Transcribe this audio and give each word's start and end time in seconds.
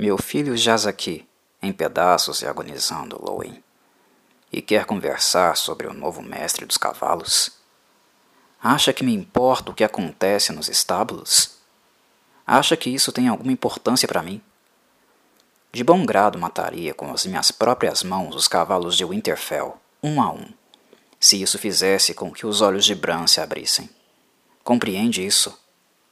Meu 0.00 0.16
filho 0.16 0.56
jaz 0.56 0.86
aqui, 0.86 1.26
em 1.60 1.72
pedaços 1.72 2.40
e 2.40 2.46
agonizando, 2.46 3.20
Lowen, 3.20 3.60
e 4.52 4.62
quer 4.62 4.84
conversar 4.84 5.56
sobre 5.56 5.88
o 5.88 5.92
novo 5.92 6.22
mestre 6.22 6.64
dos 6.64 6.76
cavalos? 6.76 7.50
Acha 8.62 8.92
que 8.92 9.02
me 9.02 9.12
importa 9.12 9.72
o 9.72 9.74
que 9.74 9.82
acontece 9.82 10.52
nos 10.52 10.68
estábulos? 10.68 11.56
Acha 12.46 12.76
que 12.76 12.88
isso 12.88 13.10
tem 13.10 13.26
alguma 13.26 13.50
importância 13.50 14.06
para 14.06 14.22
mim? 14.22 14.40
De 15.72 15.82
bom 15.82 16.06
grado 16.06 16.38
mataria 16.38 16.94
com 16.94 17.10
as 17.12 17.26
minhas 17.26 17.50
próprias 17.50 18.04
mãos 18.04 18.36
os 18.36 18.46
cavalos 18.46 18.96
de 18.96 19.04
Winterfell, 19.04 19.80
um 20.00 20.22
a 20.22 20.30
um, 20.30 20.46
se 21.18 21.42
isso 21.42 21.58
fizesse 21.58 22.14
com 22.14 22.30
que 22.30 22.46
os 22.46 22.60
olhos 22.60 22.84
de 22.84 22.94
Bran 22.94 23.26
se 23.26 23.40
abrissem. 23.40 23.90
Compreende 24.62 25.26
isso? 25.26 25.58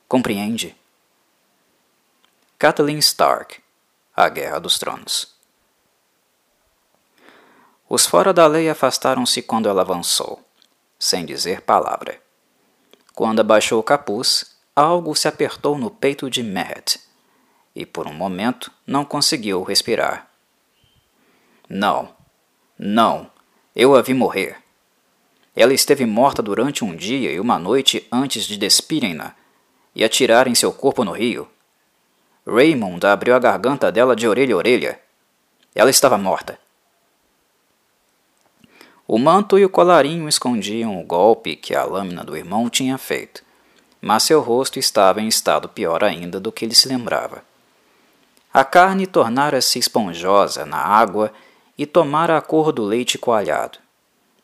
Compreende? 0.09 0.75
Kathleen 2.59 2.99
Stark 2.99 3.65
A 4.19 4.31
Guerra 4.31 4.59
dos 4.59 4.79
Tronos 4.79 5.37
Os 7.87 8.07
fora 8.07 8.33
da 8.33 8.47
lei 8.47 8.67
afastaram-se 8.71 9.43
quando 9.43 9.69
ela 9.69 9.83
avançou, 9.83 10.43
sem 10.99 11.27
dizer 11.27 11.61
palavra. 11.61 12.19
Quando 13.15 13.41
abaixou 13.41 13.79
o 13.79 13.83
capuz, 13.83 14.57
algo 14.75 15.15
se 15.15 15.29
apertou 15.29 15.77
no 15.77 15.91
peito 15.91 16.31
de 16.31 16.43
Matt, 16.43 16.97
e 17.75 17.85
por 17.85 18.07
um 18.07 18.15
momento 18.15 18.73
não 18.87 19.05
conseguiu 19.05 19.63
respirar. 19.63 20.31
Não, 21.69 22.09
não, 22.79 23.31
eu 23.75 23.95
a 23.95 24.01
vi 24.01 24.15
morrer. 24.15 24.57
Ela 25.55 25.75
esteve 25.75 26.07
morta 26.07 26.43
durante 26.43 26.83
um 26.83 26.97
dia 26.97 27.31
e 27.31 27.39
uma 27.39 27.59
noite 27.59 28.09
antes 28.11 28.47
de 28.47 28.57
despirem-na 28.57 29.35
e 29.95 30.03
atirarem 30.03 30.55
seu 30.55 30.73
corpo 30.73 31.05
no 31.05 31.13
rio. 31.13 31.47
Raymond 32.47 33.05
abriu 33.05 33.35
a 33.35 33.41
garganta 33.41 33.91
dela 33.91 34.15
de 34.15 34.29
orelha 34.29 34.55
a 34.55 34.59
orelha. 34.59 35.01
Ela 35.75 35.91
estava 35.91 36.17
morta. 36.17 36.59
O 39.09 39.19
manto 39.19 39.59
e 39.59 39.65
o 39.65 39.69
colarinho 39.69 40.29
escondiam 40.29 41.01
o 41.01 41.05
golpe 41.05 41.57
que 41.57 41.75
a 41.75 41.85
lâmina 41.85 42.25
do 42.25 42.37
irmão 42.37 42.71
tinha 42.71 42.97
feito, 42.99 43.43
mas 44.01 44.23
seu 44.23 44.41
rosto 44.41 44.79
estava 44.79 45.21
em 45.21 45.29
estado 45.29 45.69
pior 45.69 46.05
ainda 46.05 46.39
do 46.39 46.53
que 46.53 46.65
ele 46.65 46.75
se 46.75 46.89
lembrava. 46.89 47.43
A 48.55 48.65
carne 48.65 49.07
tornara-se 49.07 49.79
esponjosa 49.79 50.65
na 50.65 50.79
água 50.79 51.33
e 51.77 51.85
tomara 51.85 52.37
a 52.37 52.41
cor 52.41 52.73
do 52.73 52.83
leite 52.83 53.19
coalhado. 53.19 53.79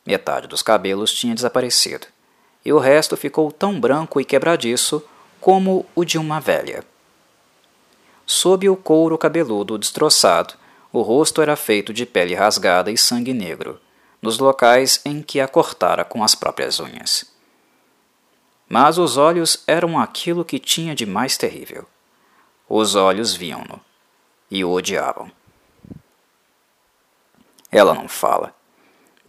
Metade 0.05 0.47
dos 0.47 0.63
cabelos 0.63 1.13
tinha 1.13 1.35
desaparecido, 1.35 2.07
e 2.65 2.73
o 2.73 2.79
resto 2.79 3.17
ficou 3.17 3.51
tão 3.51 3.81
branco 3.81 4.21
e 4.21 4.25
quebradiço 4.25 5.03
como 5.41 5.87
o 5.95 6.05
de 6.05 6.19
uma 6.19 6.41
velha. 6.41 6.85
Sob 8.35 8.67
o 8.67 8.75
couro 8.75 9.19
cabeludo 9.19 9.77
destroçado, 9.77 10.55
o 10.91 11.03
rosto 11.03 11.43
era 11.43 11.55
feito 11.55 11.93
de 11.93 12.07
pele 12.07 12.35
rasgada 12.35 12.91
e 12.91 12.97
sangue 12.97 13.35
negro, 13.35 13.79
nos 14.23 14.39
locais 14.39 15.03
em 15.05 15.21
que 15.21 15.39
a 15.39 15.47
cortara 15.47 16.03
com 16.03 16.25
as 16.25 16.35
próprias 16.35 16.81
unhas. 16.81 17.31
Mas 18.67 18.97
os 18.97 19.19
olhos 19.19 19.63
eram 19.67 20.01
aquilo 20.01 20.47
que 20.47 20.59
tinha 20.59 20.95
de 20.95 21.05
mais 21.05 21.37
terrível. 21.37 21.87
Os 22.67 22.95
olhos 22.95 23.35
viam-no 23.35 23.79
e 24.51 24.65
o 24.65 24.71
odiavam. 24.71 25.31
Ela 27.71 27.93
não 27.93 28.09
fala, 28.09 28.55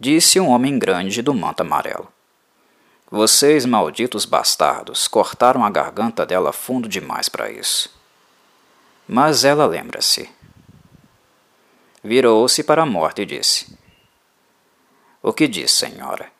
disse 0.00 0.40
um 0.40 0.48
homem 0.48 0.78
grande 0.78 1.20
do 1.20 1.34
manto 1.34 1.60
amarelo. 1.60 2.08
Vocês, 3.10 3.66
malditos 3.66 4.24
bastardos, 4.24 5.06
cortaram 5.06 5.62
a 5.62 5.68
garganta 5.68 6.24
dela 6.24 6.54
fundo 6.54 6.88
demais 6.88 7.28
para 7.28 7.50
isso. 7.50 8.02
Mas 9.06 9.44
ela 9.44 9.66
lembra-se. 9.66 10.30
Virou-se 12.02 12.62
para 12.64 12.82
a 12.82 12.86
morte 12.86 13.22
e 13.22 13.26
disse: 13.26 13.78
O 15.22 15.32
que 15.32 15.46
diz, 15.46 15.72
senhora? 15.72 16.30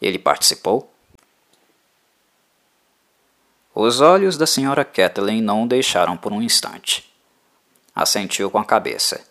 Ele 0.00 0.18
participou? 0.18 0.92
Os 3.74 4.00
olhos 4.00 4.38
da 4.38 4.46
senhora 4.46 4.84
Kathleen 4.84 5.42
não 5.42 5.64
o 5.64 5.68
deixaram 5.68 6.16
por 6.16 6.32
um 6.32 6.40
instante. 6.40 7.12
Assentiu 7.94 8.50
com 8.50 8.58
a 8.58 8.64
cabeça. 8.64 9.26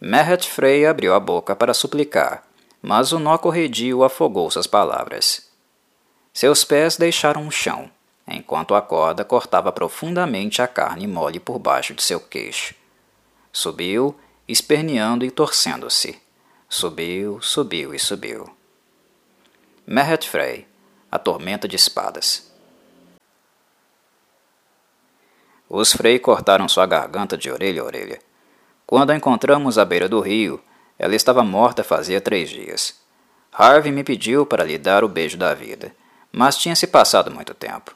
Meret 0.00 0.48
Frey 0.48 0.86
abriu 0.86 1.14
a 1.14 1.20
boca 1.20 1.54
para 1.54 1.74
suplicar, 1.74 2.46
mas 2.80 3.12
o 3.12 3.18
nó 3.18 3.36
corredio 3.36 4.02
afogou 4.02 4.50
suas 4.50 4.66
palavras. 4.66 5.50
Seus 6.32 6.64
pés 6.64 6.96
deixaram 6.96 7.46
o 7.46 7.50
chão 7.50 7.90
enquanto 8.26 8.74
a 8.74 8.82
corda 8.82 9.24
cortava 9.24 9.70
profundamente 9.70 10.60
a 10.60 10.66
carne 10.66 11.06
mole 11.06 11.38
por 11.38 11.58
baixo 11.58 11.94
de 11.94 12.02
seu 12.02 12.18
queixo. 12.18 12.74
Subiu, 13.52 14.14
esperneando 14.48 15.24
e 15.24 15.30
torcendo-se. 15.30 16.20
Subiu, 16.68 17.40
subiu 17.40 17.94
e 17.94 17.98
subiu. 17.98 18.50
Meret 19.86 20.28
Frey, 20.28 20.66
a 21.10 21.18
tormenta 21.18 21.68
de 21.68 21.76
espadas. 21.76 22.50
Os 25.68 25.92
Frey 25.92 26.18
cortaram 26.18 26.68
sua 26.68 26.86
garganta 26.86 27.36
de 27.36 27.50
orelha 27.50 27.82
a 27.82 27.84
orelha. 27.84 28.20
Quando 28.86 29.10
a 29.10 29.16
encontramos 29.16 29.78
à 29.78 29.84
beira 29.84 30.08
do 30.08 30.20
rio, 30.20 30.62
ela 30.98 31.14
estava 31.14 31.42
morta 31.42 31.82
fazia 31.82 32.20
três 32.20 32.50
dias. 32.50 33.00
Harvey 33.52 33.90
me 33.90 34.04
pediu 34.04 34.44
para 34.44 34.64
lhe 34.64 34.78
dar 34.78 35.02
o 35.02 35.08
beijo 35.08 35.36
da 35.36 35.54
vida, 35.54 35.94
mas 36.30 36.56
tinha 36.56 36.76
se 36.76 36.86
passado 36.86 37.30
muito 37.30 37.54
tempo. 37.54 37.94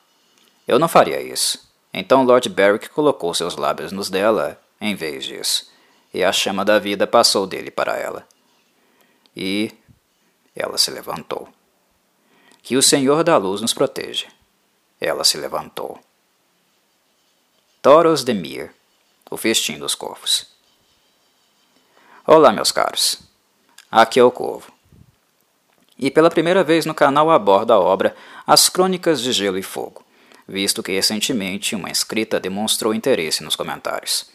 Eu 0.70 0.78
não 0.78 0.86
faria 0.86 1.20
isso. 1.20 1.68
Então 1.92 2.22
Lord 2.22 2.48
Berwick 2.48 2.90
colocou 2.90 3.34
seus 3.34 3.56
lábios 3.56 3.90
nos 3.90 4.08
dela 4.08 4.56
em 4.80 4.94
vez 4.94 5.24
disso, 5.24 5.68
e 6.14 6.22
a 6.22 6.30
chama 6.30 6.64
da 6.64 6.78
vida 6.78 7.08
passou 7.08 7.44
dele 7.44 7.72
para 7.72 7.96
ela. 7.96 8.24
E 9.36 9.72
ela 10.54 10.78
se 10.78 10.92
levantou. 10.92 11.48
Que 12.62 12.76
o 12.76 12.82
Senhor 12.84 13.24
da 13.24 13.36
Luz 13.36 13.60
nos 13.60 13.74
proteja. 13.74 14.28
Ela 15.00 15.24
se 15.24 15.36
levantou. 15.38 15.98
Toros 17.82 18.22
de 18.22 18.32
Mir, 18.32 18.72
o 19.28 19.36
festim 19.36 19.76
dos 19.76 19.96
corvos. 19.96 20.46
Olá, 22.24 22.52
meus 22.52 22.70
caros. 22.70 23.20
Aqui 23.90 24.20
é 24.20 24.22
o 24.22 24.30
Corvo. 24.30 24.70
E 25.98 26.12
pela 26.12 26.30
primeira 26.30 26.62
vez 26.62 26.86
no 26.86 26.94
canal 26.94 27.28
aborda 27.28 27.74
a 27.74 27.80
obra 27.80 28.14
As 28.46 28.68
Crônicas 28.68 29.20
de 29.20 29.32
Gelo 29.32 29.58
e 29.58 29.64
Fogo, 29.64 30.04
visto 30.50 30.82
que 30.82 30.90
recentemente 30.90 31.76
uma 31.76 31.88
inscrita 31.88 32.40
demonstrou 32.40 32.92
interesse 32.92 33.44
nos 33.44 33.54
comentários. 33.54 34.28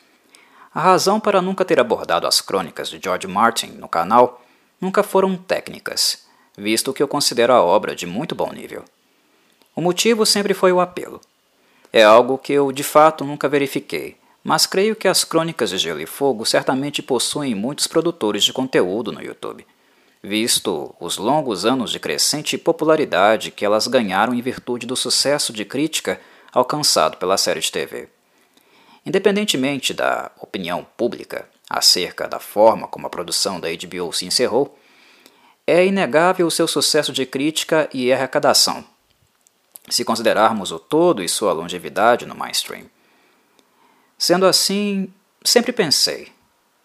A 0.74 0.80
razão 0.80 1.20
para 1.20 1.42
nunca 1.42 1.66
ter 1.66 1.78
abordado 1.78 2.26
as 2.26 2.40
crônicas 2.40 2.90
de 2.90 2.98
George 3.04 3.28
Martin 3.28 3.68
no 3.78 3.90
canal 3.90 4.42
nunca 4.80 5.04
foram 5.04 5.36
técnicas, 5.36 6.26
visto 6.58 6.94
que 6.94 7.04
eu 7.04 7.08
considero 7.08 7.52
a 7.52 7.62
obra 7.62 7.94
de 7.94 8.06
muito 8.06 8.34
bom 8.34 8.50
nível. 8.54 8.86
O 9.76 9.82
motivo 9.82 10.26
sempre 10.26 10.54
foi 10.54 10.72
o 10.72 10.80
apelo. 10.80 11.20
É 11.92 12.02
algo 12.02 12.38
que 12.38 12.54
eu 12.54 12.72
de 12.72 12.84
fato 12.84 13.26
nunca 13.26 13.50
verifiquei, 13.50 14.16
mas 14.42 14.66
creio 14.66 14.96
que 14.96 15.10
as 15.10 15.26
crônicas 15.26 15.70
de 15.70 15.78
Gelo 15.78 16.00
e 16.00 16.06
Fogo 16.06 16.46
certamente 16.46 17.04
possuem 17.04 17.54
muitos 17.54 17.88
produtores 17.88 18.46
de 18.46 18.54
conteúdo 18.54 19.12
no 19.12 19.22
YouTube 19.22 19.66
visto 20.26 20.94
os 21.00 21.18
longos 21.18 21.66
anos 21.66 21.92
de 21.92 22.00
crescente 22.00 22.58
popularidade 22.58 23.52
que 23.52 23.64
elas 23.64 23.88
ganharam 23.88 24.34
em 24.34 24.42
virtude 24.42 24.88
do 24.88 24.96
sucesso 24.96 25.54
de 25.54 25.64
crítica 25.64 26.20
alcançado 26.52 27.18
pela 27.18 27.38
série 27.38 27.60
de 27.60 27.72
TV. 27.72 28.10
Independentemente 29.06 29.94
da 29.94 30.32
opinião 30.42 30.86
pública 30.98 31.48
acerca 31.70 32.28
da 32.28 32.40
forma 32.40 32.88
como 32.88 33.06
a 33.06 33.10
produção 33.10 33.60
da 33.60 33.68
HBO 33.70 34.12
se 34.12 34.26
encerrou, 34.26 34.78
é 35.68 35.86
inegável 35.86 36.48
o 36.48 36.52
seu 36.52 36.68
sucesso 36.68 37.12
de 37.12 37.26
crítica 37.26 37.90
e 37.94 38.12
arrecadação, 38.12 38.84
se 39.90 40.04
considerarmos 40.04 40.72
o 40.72 40.80
todo 40.80 41.24
e 41.24 41.30
sua 41.30 41.54
longevidade 41.54 42.26
no 42.26 42.36
mainstream. 42.36 42.86
Sendo 44.18 44.46
assim, 44.46 45.12
sempre 45.44 45.72
pensei, 45.72 46.32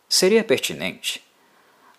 seria 0.09 0.45
pertinente 0.45 1.23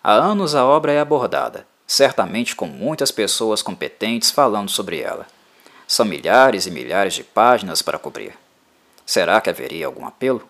Há 0.04 0.14
anos 0.14 0.56
a 0.56 0.64
obra 0.64 0.92
é 0.92 0.98
abordada, 0.98 1.64
certamente 1.86 2.56
com 2.56 2.66
muitas 2.66 3.12
pessoas 3.12 3.62
competentes 3.62 4.32
falando 4.32 4.68
sobre 4.68 5.00
ela. 5.00 5.28
São 5.86 6.04
milhares 6.04 6.66
e 6.66 6.72
milhares 6.72 7.14
de 7.14 7.22
páginas 7.22 7.82
para 7.82 8.00
cobrir. 8.00 8.36
Será 9.06 9.40
que 9.40 9.48
haveria 9.48 9.86
algum 9.86 10.04
apelo? 10.04 10.42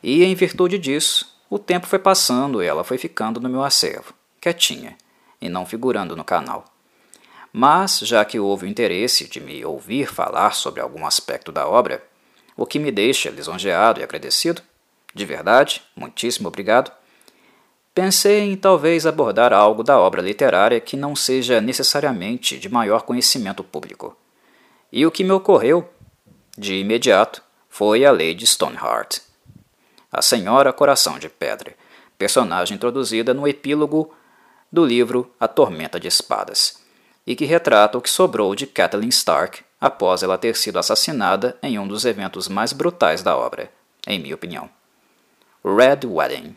E, 0.00 0.22
em 0.22 0.34
virtude 0.34 0.78
disso, 0.78 1.34
o 1.50 1.58
tempo 1.58 1.88
foi 1.88 1.98
passando 1.98 2.62
e 2.62 2.66
ela 2.66 2.84
foi 2.84 2.98
ficando 2.98 3.40
no 3.40 3.48
meu 3.48 3.64
acervo, 3.64 4.14
quietinha, 4.40 4.96
e 5.40 5.48
não 5.48 5.66
figurando 5.66 6.14
no 6.14 6.22
canal. 6.22 6.66
Mas, 7.52 7.98
já 7.98 8.24
que 8.24 8.38
houve 8.38 8.66
o 8.66 8.68
interesse 8.68 9.28
de 9.28 9.40
me 9.40 9.64
ouvir 9.64 10.06
falar 10.06 10.54
sobre 10.54 10.80
algum 10.80 11.04
aspecto 11.04 11.50
da 11.50 11.66
obra, 11.66 12.04
o 12.56 12.64
que 12.64 12.78
me 12.78 12.92
deixa 12.92 13.30
lisonjeado 13.30 14.00
e 14.00 14.04
agradecido, 14.04 14.62
de 15.12 15.24
verdade, 15.24 15.82
muitíssimo 15.96 16.46
obrigado, 16.46 16.92
Pensei 17.94 18.40
em 18.40 18.56
talvez 18.56 19.06
abordar 19.06 19.52
algo 19.52 19.84
da 19.84 19.96
obra 20.00 20.20
literária 20.20 20.80
que 20.80 20.96
não 20.96 21.14
seja 21.14 21.60
necessariamente 21.60 22.58
de 22.58 22.68
maior 22.68 23.02
conhecimento 23.02 23.62
público. 23.62 24.16
E 24.90 25.06
o 25.06 25.12
que 25.12 25.22
me 25.22 25.30
ocorreu, 25.30 25.88
de 26.58 26.74
imediato, 26.74 27.40
foi 27.68 28.04
a 28.04 28.12
de 28.12 28.46
Stoneheart. 28.46 29.20
a 30.10 30.20
Senhora 30.20 30.72
Coração 30.72 31.20
de 31.20 31.28
Pedra, 31.28 31.74
personagem 32.18 32.74
introduzida 32.76 33.32
no 33.32 33.46
epílogo 33.46 34.12
do 34.72 34.84
livro 34.84 35.30
A 35.38 35.46
Tormenta 35.46 36.00
de 36.00 36.08
Espadas, 36.08 36.80
e 37.24 37.36
que 37.36 37.44
retrata 37.44 37.96
o 37.96 38.00
que 38.00 38.10
sobrou 38.10 38.56
de 38.56 38.66
Catelyn 38.66 39.08
Stark 39.08 39.62
após 39.80 40.22
ela 40.22 40.38
ter 40.38 40.56
sido 40.56 40.80
assassinada 40.80 41.56
em 41.62 41.78
um 41.78 41.86
dos 41.86 42.04
eventos 42.04 42.48
mais 42.48 42.72
brutais 42.72 43.22
da 43.22 43.36
obra, 43.36 43.70
em 44.04 44.18
minha 44.18 44.34
opinião. 44.34 44.68
Red 45.64 46.06
Wedding 46.06 46.56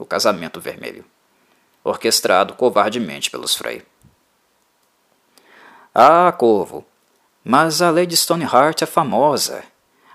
O 0.00 0.06
Casamento 0.06 0.58
Vermelho 0.58 1.04
orquestrado 1.84 2.54
covardemente 2.54 3.30
pelos 3.30 3.54
Frey. 3.54 3.82
Ah, 5.94 6.32
Corvo, 6.32 6.86
mas 7.44 7.82
a 7.82 7.90
Lady 7.90 8.16
Stoneheart 8.16 8.82
é 8.82 8.86
famosa. 8.86 9.62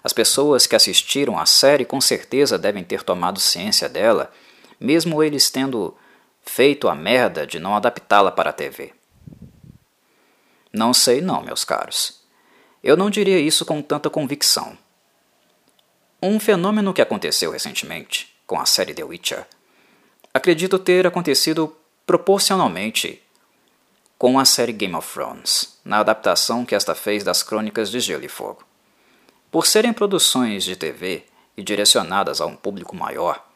As 0.04 0.12
pessoas 0.12 0.66
que 0.68 0.76
assistiram 0.76 1.38
à 1.38 1.46
série 1.46 1.86
com 1.86 2.00
certeza 2.00 2.58
devem 2.58 2.84
ter 2.84 3.04
tomado 3.04 3.40
ciência 3.40 3.90
dela, 3.90 4.32
mesmo 4.80 5.22
eles 5.24 5.50
tendo 5.50 5.96
feito 6.42 6.88
a 6.88 6.96
merda 6.96 7.46
de 7.46 7.60
não 7.60 7.76
adaptá-la 7.76 8.32
para 8.32 8.52
a 8.52 8.54
TV. 8.54 8.94
Não 10.74 10.94
sei 10.94 11.22
não, 11.22 11.42
meus 11.42 11.64
caros. 11.64 12.24
Eu 12.84 12.96
não 12.98 13.10
diria 13.10 13.40
isso 13.40 13.64
com 13.66 13.82
tanta 13.82 14.10
convicção. 14.10 14.78
Um 16.22 16.40
fenômeno 16.40 16.94
que 16.94 17.02
aconteceu 17.02 17.52
recentemente 17.52 18.36
com 18.46 18.60
a 18.60 18.66
série 18.66 18.94
The 18.94 19.04
Witcher 19.04 19.48
acredito 20.36 20.78
ter 20.78 21.08
acontecido 21.08 21.74
proporcionalmente 22.06 23.24
com 24.18 24.38
a 24.38 24.44
série 24.44 24.74
Game 24.74 24.94
of 24.94 25.14
Thrones, 25.14 25.80
na 25.86 26.00
adaptação 26.00 26.66
que 26.66 26.76
esta 26.76 26.94
fez 26.94 27.24
das 27.24 27.42
Crônicas 27.42 27.90
de 27.90 28.02
Gelo 28.02 28.26
e 28.26 28.28
Fogo. 28.28 28.66
Por 29.50 29.66
serem 29.66 29.94
produções 29.94 30.66
de 30.66 30.76
TV 30.76 31.24
e 31.56 31.64
direcionadas 31.64 32.42
a 32.42 32.46
um 32.46 32.54
público 32.54 32.94
maior, 32.94 33.48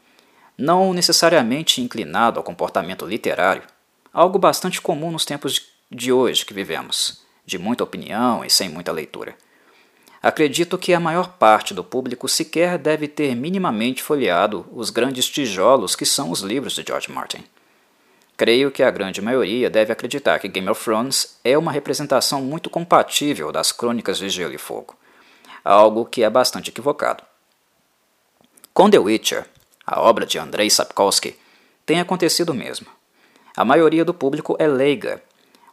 não 0.58 0.94
necessariamente 0.94 1.82
inclinado 1.82 2.40
ao 2.40 2.46
comportamento 2.46 3.06
literário, 3.06 3.64
algo 4.14 4.40
bastante 4.40 4.80
comum 4.80 5.12
nos 5.12 5.26
tempos 5.26 5.62
de 5.92 6.14
hoje 6.14 6.46
que 6.46 6.54
vivemos, 6.54 7.26
de 7.46 7.58
muita 7.58 7.84
opinião 7.84 8.46
e 8.46 8.50
sem 8.50 8.70
muita 8.70 8.94
leitura. 8.94 9.36
Acredito 10.22 10.78
que 10.78 10.94
a 10.94 11.00
maior 11.00 11.30
parte 11.38 11.74
do 11.74 11.84
público 11.84 12.28
sequer 12.28 12.78
deve 12.78 13.08
ter 13.08 13.36
minimamente 13.36 14.04
folheado 14.04 14.66
os 14.74 14.90
grandes 14.90 15.30
tijolos 15.30 15.96
que 15.96 16.06
são 16.06 16.30
os 16.30 16.42
livros 16.42 16.74
de 16.74 16.84
George 16.86 17.10
Martin. 17.10 17.44
Creio 18.36 18.70
que 18.70 18.84
a 18.84 18.92
grande 18.92 19.22
maioria 19.22 19.70
deve 19.70 19.94
acreditar 19.94 20.40
que 20.40 20.48
Game 20.48 20.70
of 20.70 20.84
Thrones 20.84 21.38
é 21.44 21.58
uma 21.58 21.72
representação 21.72 22.42
muito 22.42 22.70
compatível 22.70 23.52
das 23.52 23.72
Crônicas 23.72 24.18
de 24.18 24.30
Gelo 24.30 24.54
e 24.54 24.58
Fogo, 24.58 24.96
algo 25.64 26.06
que 26.06 26.24
é 26.24 26.30
bastante 26.30 26.70
equivocado. 26.70 27.24
Com 28.74 28.90
The 28.90 29.00
Witcher, 29.00 29.46
a 29.86 30.02
obra 30.02 30.26
de 30.26 30.38
Andrei 30.38 30.70
Sapkowski, 30.70 31.38
tem 31.86 32.00
acontecido 32.00 32.52
o 32.52 32.56
mesmo. 32.56 32.88
A 33.56 33.66
maioria 33.66 34.06
do 34.06 34.14
público 34.14 34.56
é 34.60 34.68
leiga, 34.68 35.22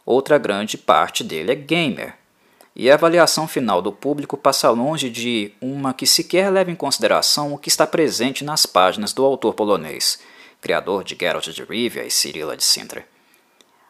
outra 0.05 0.37
grande 0.37 0.77
parte 0.77 1.23
dele 1.23 1.51
é 1.51 1.55
gamer, 1.55 2.15
e 2.79 2.91
a 2.91 2.93
avaliação 2.93 3.47
final 3.47 3.81
do 3.81 3.91
público 3.91 4.37
passa 4.37 4.69
longe 4.69 5.09
de 5.09 5.51
uma 5.59 5.95
que 5.95 6.05
sequer 6.05 6.51
leva 6.51 6.69
em 6.69 6.75
consideração 6.75 7.51
o 7.51 7.57
que 7.57 7.69
está 7.69 7.87
presente 7.87 8.43
nas 8.43 8.67
páginas 8.67 9.13
do 9.13 9.25
autor 9.25 9.55
polonês, 9.55 10.19
criador 10.61 11.03
de 11.03 11.17
Geralt 11.19 11.47
de 11.47 11.63
Rivia 11.63 12.05
e 12.05 12.11
Cirila 12.11 12.55
de 12.55 12.63
Sintra. 12.63 13.03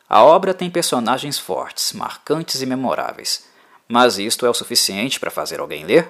A 0.07 0.23
obra 0.23 0.53
tem 0.53 0.69
personagens 0.69 1.37
fortes, 1.37 1.91
marcantes 1.91 2.61
e 2.61 2.65
memoráveis, 2.65 3.45
mas 3.89 4.17
isto 4.17 4.45
é 4.45 4.49
o 4.49 4.53
suficiente 4.53 5.19
para 5.19 5.29
fazer 5.29 5.59
alguém 5.59 5.83
ler? 5.83 6.09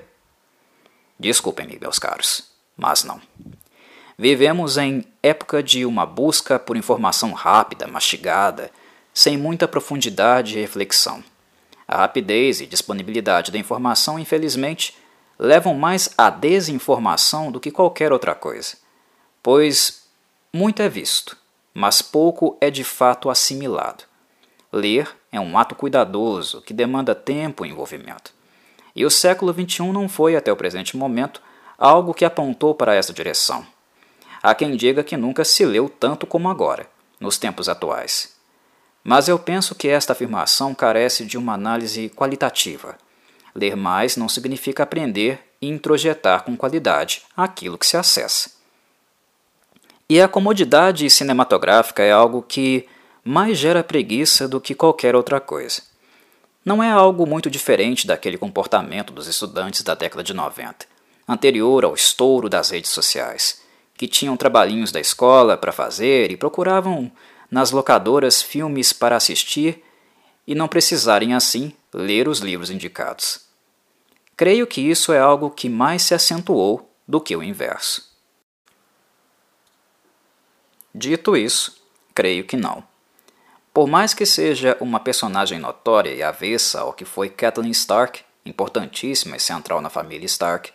Desculpem-me, 1.19 1.79
meus 1.81 1.97
caros, 1.97 2.43
mas 2.77 3.03
não. 3.03 3.19
Vivemos 4.15 4.77
em 4.77 5.03
época 5.23 5.63
de 5.63 5.83
uma 5.83 6.05
busca 6.05 6.59
por 6.59 6.77
informação 6.77 7.33
rápida, 7.33 7.87
mastigada, 7.87 8.69
sem 9.11 9.35
muita 9.35 9.67
profundidade 9.67 10.55
e 10.55 10.61
reflexão. 10.61 11.23
A 11.87 11.97
rapidez 11.97 12.59
e 12.59 12.65
disponibilidade 12.65 13.51
da 13.51 13.57
informação, 13.57 14.19
infelizmente, 14.19 14.95
levam 15.39 15.73
mais 15.73 16.09
à 16.17 16.29
desinformação 16.29 17.51
do 17.51 17.59
que 17.59 17.71
qualquer 17.71 18.11
outra 18.11 18.35
coisa, 18.35 18.75
pois 19.41 20.07
muito 20.51 20.81
é 20.81 20.89
visto, 20.89 21.37
mas 21.73 22.01
pouco 22.01 22.57
é 22.59 22.69
de 22.69 22.83
fato 22.83 23.29
assimilado. 23.29 24.03
Ler 24.71 25.09
é 25.31 25.39
um 25.39 25.57
ato 25.57 25.75
cuidadoso 25.75 26.61
que 26.61 26.73
demanda 26.73 27.15
tempo 27.15 27.65
e 27.65 27.69
envolvimento. 27.69 28.33
E 28.95 29.05
o 29.05 29.11
século 29.11 29.53
XXI 29.53 29.91
não 29.91 30.09
foi, 30.09 30.35
até 30.35 30.51
o 30.51 30.57
presente 30.57 30.97
momento, 30.97 31.41
algo 31.77 32.13
que 32.13 32.25
apontou 32.25 32.73
para 32.73 32.95
essa 32.95 33.13
direção. 33.13 33.65
Há 34.41 34.55
quem 34.55 34.75
diga 34.75 35.03
que 35.03 35.15
nunca 35.15 35.45
se 35.45 35.65
leu 35.65 35.87
tanto 35.87 36.25
como 36.25 36.49
agora, 36.49 36.89
nos 37.19 37.37
tempos 37.37 37.69
atuais. 37.69 38.36
Mas 39.09 39.29
eu 39.29 39.39
penso 39.39 39.73
que 39.73 39.87
esta 39.87 40.11
afirmação 40.11 40.75
carece 40.75 41.23
de 41.23 41.37
uma 41.37 41.53
análise 41.53 42.09
qualitativa. 42.09 42.97
Ler 43.55 43.73
mais 43.73 44.17
não 44.17 44.27
significa 44.27 44.83
aprender 44.83 45.39
e 45.61 45.69
introjetar 45.69 46.43
com 46.43 46.57
qualidade 46.57 47.23
aquilo 47.33 47.77
que 47.77 47.87
se 47.87 47.95
acessa. 47.95 48.51
E 50.09 50.19
a 50.19 50.27
comodidade 50.27 51.09
cinematográfica 51.09 52.03
é 52.03 52.11
algo 52.11 52.41
que 52.41 52.85
mais 53.23 53.57
gera 53.57 53.81
preguiça 53.81 54.45
do 54.45 54.59
que 54.59 54.75
qualquer 54.75 55.15
outra 55.15 55.39
coisa. 55.39 55.83
Não 56.65 56.83
é 56.83 56.91
algo 56.91 57.25
muito 57.25 57.49
diferente 57.49 58.05
daquele 58.05 58.37
comportamento 58.37 59.13
dos 59.13 59.25
estudantes 59.25 59.83
da 59.83 59.95
década 59.95 60.21
de 60.21 60.33
90, 60.33 60.85
anterior 61.25 61.85
ao 61.85 61.93
estouro 61.93 62.49
das 62.49 62.71
redes 62.71 62.91
sociais, 62.91 63.61
que 63.95 64.05
tinham 64.05 64.35
trabalhinhos 64.35 64.91
da 64.91 64.99
escola 64.99 65.55
para 65.55 65.71
fazer 65.71 66.29
e 66.29 66.35
procuravam 66.35 67.09
nas 67.49 67.71
locadoras 67.71 68.41
filmes 68.41 68.91
para 68.91 69.15
assistir 69.15 69.83
e 70.45 70.55
não 70.55 70.67
precisarem 70.67 71.33
assim 71.33 71.73
ler 71.93 72.27
os 72.27 72.39
livros 72.39 72.69
indicados. 72.69 73.47
Creio 74.35 74.67
que 74.67 74.81
isso 74.81 75.11
é 75.11 75.19
algo 75.19 75.49
que 75.49 75.67
mais 75.67 76.03
se 76.03 76.13
acentuou 76.13 76.93
do 77.07 77.19
que 77.19 77.35
o 77.35 77.43
inverso. 77.43 78.15
Dito 80.93 81.35
isso, 81.35 81.81
creio 82.13 82.45
que 82.45 82.57
não. 82.57 82.83
Por 83.73 83.87
mais 83.87 84.13
que 84.13 84.25
seja 84.25 84.75
uma 84.79 84.99
personagem 84.99 85.59
notória 85.59 86.11
e 86.11 86.23
avessa 86.23 86.81
ao 86.81 86.93
que 86.93 87.05
foi 87.05 87.29
Kathleen 87.29 87.71
Stark, 87.71 88.23
importantíssima 88.45 89.37
e 89.37 89.39
central 89.39 89.81
na 89.81 89.89
família 89.89 90.25
Stark, 90.25 90.71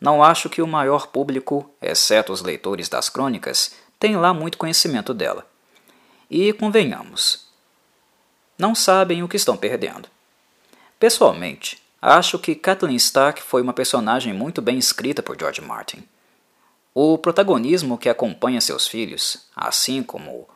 não 0.00 0.22
acho 0.22 0.48
que 0.48 0.62
o 0.62 0.66
maior 0.66 1.08
público, 1.08 1.68
exceto 1.82 2.32
os 2.32 2.40
leitores 2.40 2.88
das 2.88 3.08
crônicas, 3.08 3.74
tem 3.98 4.16
lá 4.16 4.32
muito 4.32 4.56
conhecimento 4.56 5.12
dela. 5.12 5.46
E 6.30 6.52
convenhamos, 6.52 7.48
não 8.58 8.74
sabem 8.74 9.22
o 9.22 9.28
que 9.28 9.36
estão 9.36 9.56
perdendo. 9.56 10.08
Pessoalmente, 10.98 11.82
acho 12.02 12.38
que 12.38 12.54
Kathleen 12.54 12.96
Stark 12.96 13.40
foi 13.40 13.62
uma 13.62 13.72
personagem 13.72 14.34
muito 14.34 14.60
bem 14.60 14.76
escrita 14.76 15.22
por 15.22 15.38
George 15.38 15.60
Martin. 15.60 16.02
O 16.92 17.16
protagonismo 17.16 17.96
que 17.96 18.08
acompanha 18.08 18.60
seus 18.60 18.86
filhos, 18.86 19.46
assim 19.54 20.02
como 20.02 20.48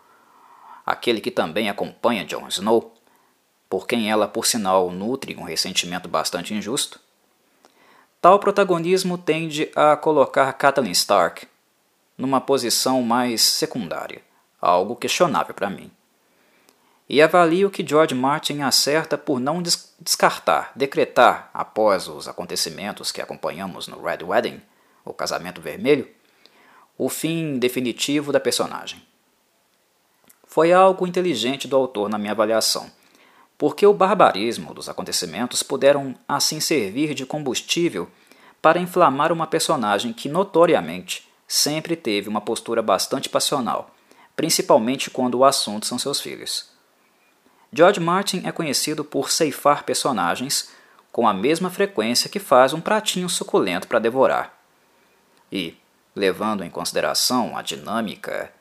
aquele 0.85 1.21
que 1.21 1.31
também 1.31 1.71
acompanha 1.71 2.25
Jon 2.25 2.49
Snow, 2.49 2.93
por 3.71 3.87
quem 3.87 4.11
ela, 4.11 4.29
por 4.29 4.45
sinal, 4.45 4.91
nutre 4.91 5.37
um 5.37 5.45
ressentimento 5.45 6.09
bastante 6.09 6.53
injusto, 6.53 7.01
tal 8.21 8.39
protagonismo 8.39 9.17
tende 9.17 9.71
a 9.75 9.97
colocar 9.97 10.53
Catelyn 10.53 10.91
Stark 10.91 11.47
numa 12.19 12.41
posição 12.41 13.01
mais 13.03 13.41
secundária, 13.41 14.21
algo 14.63 14.95
questionável 14.95 15.53
para 15.53 15.69
mim. 15.69 15.91
E 17.09 17.21
avalio 17.21 17.69
que 17.69 17.87
George 17.87 18.15
Martin 18.15 18.61
acerta 18.61 19.19
por 19.19 19.41
não 19.41 19.61
descartar, 19.61 20.73
decretar, 20.75 21.51
após 21.53 22.07
os 22.09 22.29
acontecimentos 22.29 23.11
que 23.11 23.21
acompanhamos 23.21 23.89
no 23.89 24.01
Red 24.01 24.25
Wedding, 24.25 24.63
o 25.05 25.13
casamento 25.13 25.61
vermelho, 25.61 26.09
o 26.97 27.09
fim 27.09 27.59
definitivo 27.59 28.33
da 28.33 28.39
personagem. 28.39 29.03
Foi 30.47 30.73
algo 30.73 31.07
inteligente 31.07 31.67
do 31.67 31.77
autor 31.77 32.09
na 32.09 32.19
minha 32.19 32.33
avaliação, 32.33 32.91
porque 33.59 33.87
o 33.87 33.93
barbarismo 33.93 34.73
dos 34.73 34.89
acontecimentos 34.89 35.63
puderam 35.63 36.15
assim 36.29 36.61
servir 36.61 37.15
de 37.15 37.27
combustível 37.27 38.09
para 38.61 38.79
inflamar 38.79 39.33
uma 39.33 39.47
personagem 39.47 40.13
que 40.13 40.29
notoriamente 40.29 41.29
sempre 41.49 41.97
teve 41.97 42.29
uma 42.29 42.41
postura 42.41 42.81
bastante 42.81 43.29
passional, 43.29 43.91
principalmente 44.37 45.11
quando 45.11 45.37
o 45.37 45.45
assunto 45.45 45.87
são 45.87 45.99
seus 45.99 46.21
filhos. 46.21 46.71
George 47.73 48.01
Martin 48.01 48.43
é 48.45 48.53
conhecido 48.53 49.05
por 49.05 49.31
ceifar 49.31 49.85
personagens 49.85 50.71
com 51.11 51.29
a 51.29 51.35
mesma 51.35 51.71
frequência 51.71 52.31
que 52.31 52.39
faz 52.39 52.73
um 52.73 52.81
pratinho 52.81 53.29
suculento 53.29 53.87
para 53.87 53.99
devorar. 53.99 54.59
E, 55.51 55.77
levando 56.15 56.65
em 56.65 56.71
consideração 56.71 57.57
a 57.57 57.63
dinâmica 57.63 58.53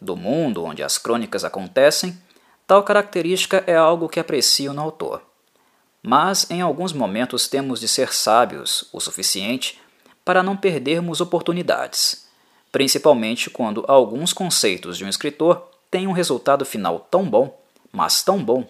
do 0.00 0.16
mundo 0.16 0.64
onde 0.64 0.82
as 0.82 0.98
crônicas 0.98 1.44
acontecem, 1.44 2.20
tal 2.66 2.82
característica 2.82 3.64
é 3.66 3.76
algo 3.76 4.08
que 4.08 4.20
aprecio 4.20 4.72
no 4.72 4.80
autor. 4.80 5.22
Mas 6.02 6.48
em 6.50 6.60
alguns 6.60 6.92
momentos 6.92 7.48
temos 7.48 7.80
de 7.80 7.88
ser 7.88 8.14
sábios 8.14 8.88
o 8.92 9.00
suficiente 9.00 9.80
para 10.24 10.42
não 10.42 10.56
perdermos 10.56 11.20
oportunidades, 11.20 12.27
principalmente 12.70 13.50
quando 13.50 13.84
alguns 13.88 14.32
conceitos 14.32 14.96
de 14.96 15.04
um 15.04 15.08
escritor 15.08 15.68
têm 15.90 16.06
um 16.06 16.12
resultado 16.12 16.64
final 16.64 17.00
tão 17.10 17.28
bom, 17.28 17.58
mas 17.92 18.22
tão 18.22 18.42
bom, 18.42 18.66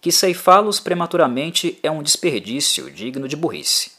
que 0.00 0.12
ceifá-los 0.12 0.80
prematuramente 0.80 1.78
é 1.82 1.90
um 1.90 2.02
desperdício 2.02 2.90
digno 2.90 3.26
de 3.26 3.36
burrice. 3.36 3.92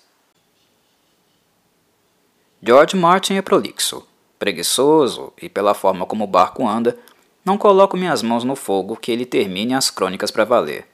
George 2.62 2.96
Martin 2.96 3.36
é 3.36 3.42
prolixo, 3.42 4.08
preguiçoso 4.40 5.34
e, 5.42 5.50
pela 5.50 5.74
forma 5.74 6.06
como 6.06 6.24
o 6.24 6.28
barco 6.28 6.68
anda, 6.68 6.98
não 7.44 7.58
coloco 7.58 7.96
minhas 7.96 8.24
mãos 8.24 8.44
no 8.44 8.56
fogo 8.56 8.96
que 8.96 9.12
ele 9.12 9.26
termine 9.26 9.76
as 9.76 9.92
crônicas 9.92 10.32
para 10.32 10.46
valer. 10.46 10.88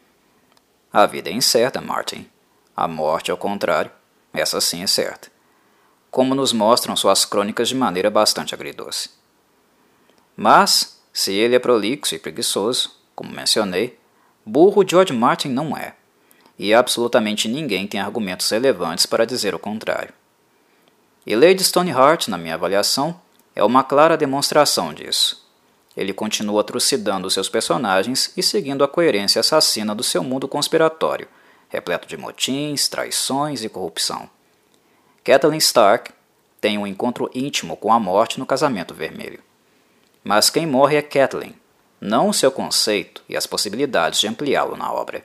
A 0.91 1.05
vida 1.05 1.29
é 1.29 1.33
incerta, 1.33 1.79
Martin. 1.79 2.27
A 2.75 2.87
morte, 2.89 3.31
ao 3.31 3.37
contrário, 3.37 3.89
essa 4.33 4.59
sim 4.59 4.83
é 4.83 4.87
certa. 4.87 5.30
Como 6.11 6.35
nos 6.35 6.51
mostram 6.51 6.95
suas 6.97 7.23
crônicas 7.23 7.69
de 7.69 7.75
maneira 7.75 8.09
bastante 8.09 8.53
agridoce. 8.53 9.09
Mas, 10.35 11.01
se 11.13 11.31
ele 11.31 11.55
é 11.55 11.59
prolixo 11.59 12.13
e 12.13 12.19
preguiçoso, 12.19 12.91
como 13.15 13.31
mencionei, 13.31 13.97
burro 14.45 14.85
George 14.85 15.13
Martin 15.13 15.47
não 15.47 15.75
é. 15.75 15.95
E 16.59 16.73
absolutamente 16.73 17.47
ninguém 17.47 17.87
tem 17.87 18.01
argumentos 18.01 18.49
relevantes 18.49 19.05
para 19.05 19.25
dizer 19.25 19.55
o 19.55 19.59
contrário. 19.59 20.13
E 21.25 21.33
Lady 21.33 21.63
Stoneheart, 21.63 22.27
na 22.27 22.37
minha 22.37 22.55
avaliação, 22.55 23.19
é 23.55 23.63
uma 23.63 23.83
clara 23.83 24.17
demonstração 24.17 24.93
disso. 24.93 25.49
Ele 25.95 26.13
continua 26.13 26.63
trucidando 26.63 27.29
seus 27.29 27.47
personagens 27.47 28.33
e 28.35 28.43
seguindo 28.43 28.83
a 28.83 28.87
coerência 28.87 29.39
assassina 29.39 29.95
do 29.95 30.03
seu 30.03 30.23
mundo 30.23 30.47
conspiratório, 30.47 31.27
repleto 31.69 32.05
de 32.05 32.17
motins, 32.17 32.89
traições 32.89 33.63
e 33.63 33.69
corrupção. 33.69 34.29
Kathleen 35.23 35.59
Stark 35.59 36.11
tem 36.59 36.79
um 36.79 36.87
encontro 36.87 37.29
íntimo 37.33 37.77
com 37.77 37.93
a 37.93 37.99
morte 37.99 38.39
no 38.39 38.45
casamento 38.45 38.91
vermelho. 38.91 39.39
Mas 40.23 40.49
quem 40.49 40.65
morre 40.65 40.97
é 40.97 41.01
Kathleen, 41.01 41.55
não 41.99 42.29
o 42.29 42.33
seu 42.33 42.51
conceito 42.51 43.21
e 43.29 43.37
as 43.37 43.45
possibilidades 43.45 44.19
de 44.19 44.27
ampliá-lo 44.27 44.75
na 44.75 44.91
obra. 44.91 45.23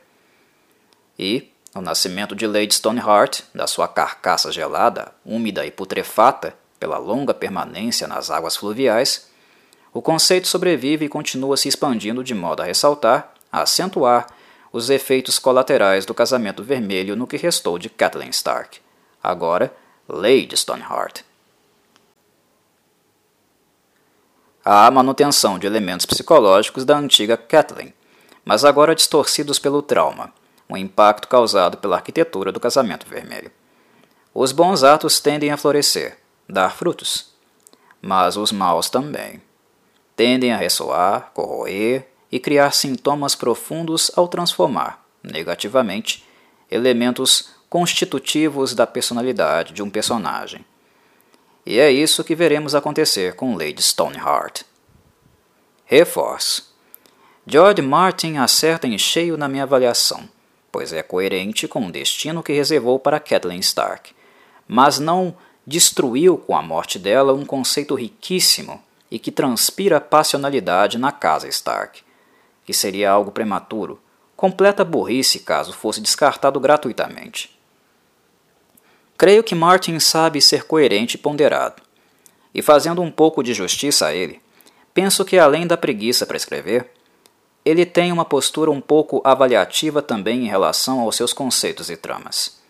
E, 1.18 1.50
o 1.74 1.80
nascimento 1.80 2.36
de 2.36 2.46
Lady 2.46 2.74
Stoneheart, 2.74 3.40
da 3.54 3.66
sua 3.66 3.88
carcaça 3.88 4.52
gelada, 4.52 5.12
úmida 5.24 5.64
e 5.64 5.70
putrefata 5.70 6.54
pela 6.78 6.98
longa 6.98 7.32
permanência 7.32 8.06
nas 8.06 8.30
águas 8.30 8.54
fluviais, 8.54 9.30
o 9.94 10.02
conceito 10.02 10.46
sobrevive 10.46 11.06
e 11.06 11.08
continua 11.08 11.56
se 11.56 11.68
expandindo 11.68 12.22
de 12.22 12.34
modo 12.34 12.60
a 12.60 12.66
ressaltar, 12.66 13.32
a 13.50 13.62
acentuar, 13.62 14.26
os 14.70 14.90
efeitos 14.90 15.38
colaterais 15.38 16.04
do 16.04 16.12
casamento 16.12 16.62
vermelho 16.62 17.16
no 17.16 17.26
que 17.26 17.38
restou 17.38 17.78
de 17.78 17.88
Kathleen 17.88 18.28
Stark, 18.28 18.78
agora 19.22 19.74
Lady 20.08 20.56
Stoneheart. 20.56 21.22
Há 24.64 24.86
a 24.86 24.90
manutenção 24.90 25.58
de 25.58 25.66
elementos 25.66 26.06
psicológicos 26.06 26.84
da 26.84 26.96
antiga 26.96 27.36
Kathleen, 27.36 27.92
mas 28.44 28.64
agora 28.64 28.94
distorcidos 28.94 29.58
pelo 29.58 29.82
trauma, 29.82 30.32
o 30.68 30.76
impacto 30.76 31.26
causado 31.26 31.78
pela 31.78 31.96
arquitetura 31.96 32.52
do 32.52 32.60
casamento 32.60 33.06
vermelho. 33.08 33.50
Os 34.32 34.52
bons 34.52 34.84
atos 34.84 35.18
tendem 35.18 35.50
a 35.50 35.56
florescer, 35.56 36.18
dar 36.48 36.70
frutos, 36.70 37.32
mas 38.00 38.36
os 38.36 38.52
maus 38.52 38.88
também 38.88 39.42
tendem 40.14 40.52
a 40.52 40.56
ressoar, 40.56 41.30
corroer 41.34 42.08
e 42.30 42.40
criar 42.40 42.72
sintomas 42.72 43.34
profundos 43.34 44.10
ao 44.16 44.26
transformar, 44.26 45.04
negativamente, 45.22 46.24
elementos 46.70 47.55
constitutivos 47.68 48.74
da 48.74 48.86
personalidade 48.86 49.72
de 49.72 49.82
um 49.82 49.90
personagem. 49.90 50.64
E 51.64 51.80
é 51.80 51.90
isso 51.90 52.22
que 52.22 52.34
veremos 52.34 52.74
acontecer 52.74 53.34
com 53.34 53.56
Lady 53.56 53.82
Stoneheart. 53.82 54.62
Reforço. 55.84 56.74
George 57.46 57.82
Martin 57.82 58.36
acerta 58.36 58.86
em 58.86 58.96
cheio 58.98 59.36
na 59.36 59.48
minha 59.48 59.64
avaliação, 59.64 60.28
pois 60.70 60.92
é 60.92 61.02
coerente 61.02 61.66
com 61.66 61.86
o 61.86 61.92
destino 61.92 62.42
que 62.42 62.52
reservou 62.52 62.98
para 62.98 63.20
Kathleen 63.20 63.60
Stark, 63.60 64.14
mas 64.68 64.98
não 64.98 65.36
destruiu 65.66 66.38
com 66.38 66.56
a 66.56 66.62
morte 66.62 66.98
dela 66.98 67.32
um 67.32 67.44
conceito 67.44 67.94
riquíssimo 67.94 68.82
e 69.10 69.18
que 69.18 69.32
transpira 69.32 70.00
passionalidade 70.00 70.98
na 70.98 71.10
casa 71.10 71.48
Stark, 71.48 72.02
que 72.64 72.72
seria 72.72 73.10
algo 73.10 73.30
prematuro, 73.30 74.00
completa 74.36 74.84
burrice 74.84 75.40
caso 75.40 75.72
fosse 75.72 76.00
descartado 76.00 76.60
gratuitamente. 76.60 77.55
Creio 79.18 79.42
que 79.42 79.54
Martin 79.54 79.98
sabe 79.98 80.42
ser 80.42 80.64
coerente 80.64 81.14
e 81.14 81.18
ponderado, 81.18 81.82
e 82.54 82.60
fazendo 82.60 83.00
um 83.00 83.10
pouco 83.10 83.42
de 83.42 83.54
justiça 83.54 84.06
a 84.06 84.14
ele, 84.14 84.40
penso 84.92 85.24
que 85.24 85.38
além 85.38 85.66
da 85.66 85.76
preguiça 85.76 86.26
para 86.26 86.36
escrever, 86.36 86.90
ele 87.64 87.86
tem 87.86 88.12
uma 88.12 88.24
postura 88.24 88.70
um 88.70 88.80
pouco 88.80 89.20
avaliativa 89.24 90.00
também 90.02 90.44
em 90.44 90.48
relação 90.48 91.00
aos 91.00 91.16
seus 91.16 91.32
conceitos 91.32 91.90
e 91.90 91.96
tramas. 91.96 92.60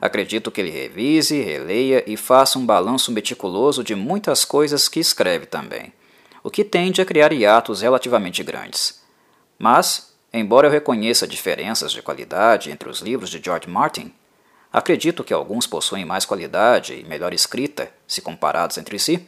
Acredito 0.00 0.50
que 0.50 0.60
ele 0.60 0.70
revise, 0.70 1.42
releia 1.42 2.02
e 2.06 2.16
faça 2.16 2.58
um 2.58 2.64
balanço 2.64 3.12
meticuloso 3.12 3.84
de 3.84 3.94
muitas 3.94 4.44
coisas 4.44 4.88
que 4.88 4.98
escreve 4.98 5.44
também, 5.44 5.92
o 6.42 6.50
que 6.50 6.64
tende 6.64 7.02
a 7.02 7.04
criar 7.04 7.32
hiatos 7.32 7.82
relativamente 7.82 8.42
grandes. 8.42 9.02
Mas, 9.58 10.14
embora 10.32 10.68
eu 10.68 10.72
reconheça 10.72 11.26
diferenças 11.26 11.92
de 11.92 12.00
qualidade 12.00 12.70
entre 12.70 12.88
os 12.88 13.00
livros 13.00 13.28
de 13.28 13.42
George 13.44 13.68
Martin, 13.68 14.10
acredito 14.72 15.24
que 15.24 15.34
alguns 15.34 15.66
possuem 15.66 16.04
mais 16.04 16.24
qualidade 16.24 16.94
e 16.94 17.04
melhor 17.04 17.32
escrita 17.32 17.92
se 18.06 18.20
comparados 18.20 18.78
entre 18.78 18.98
si. 18.98 19.26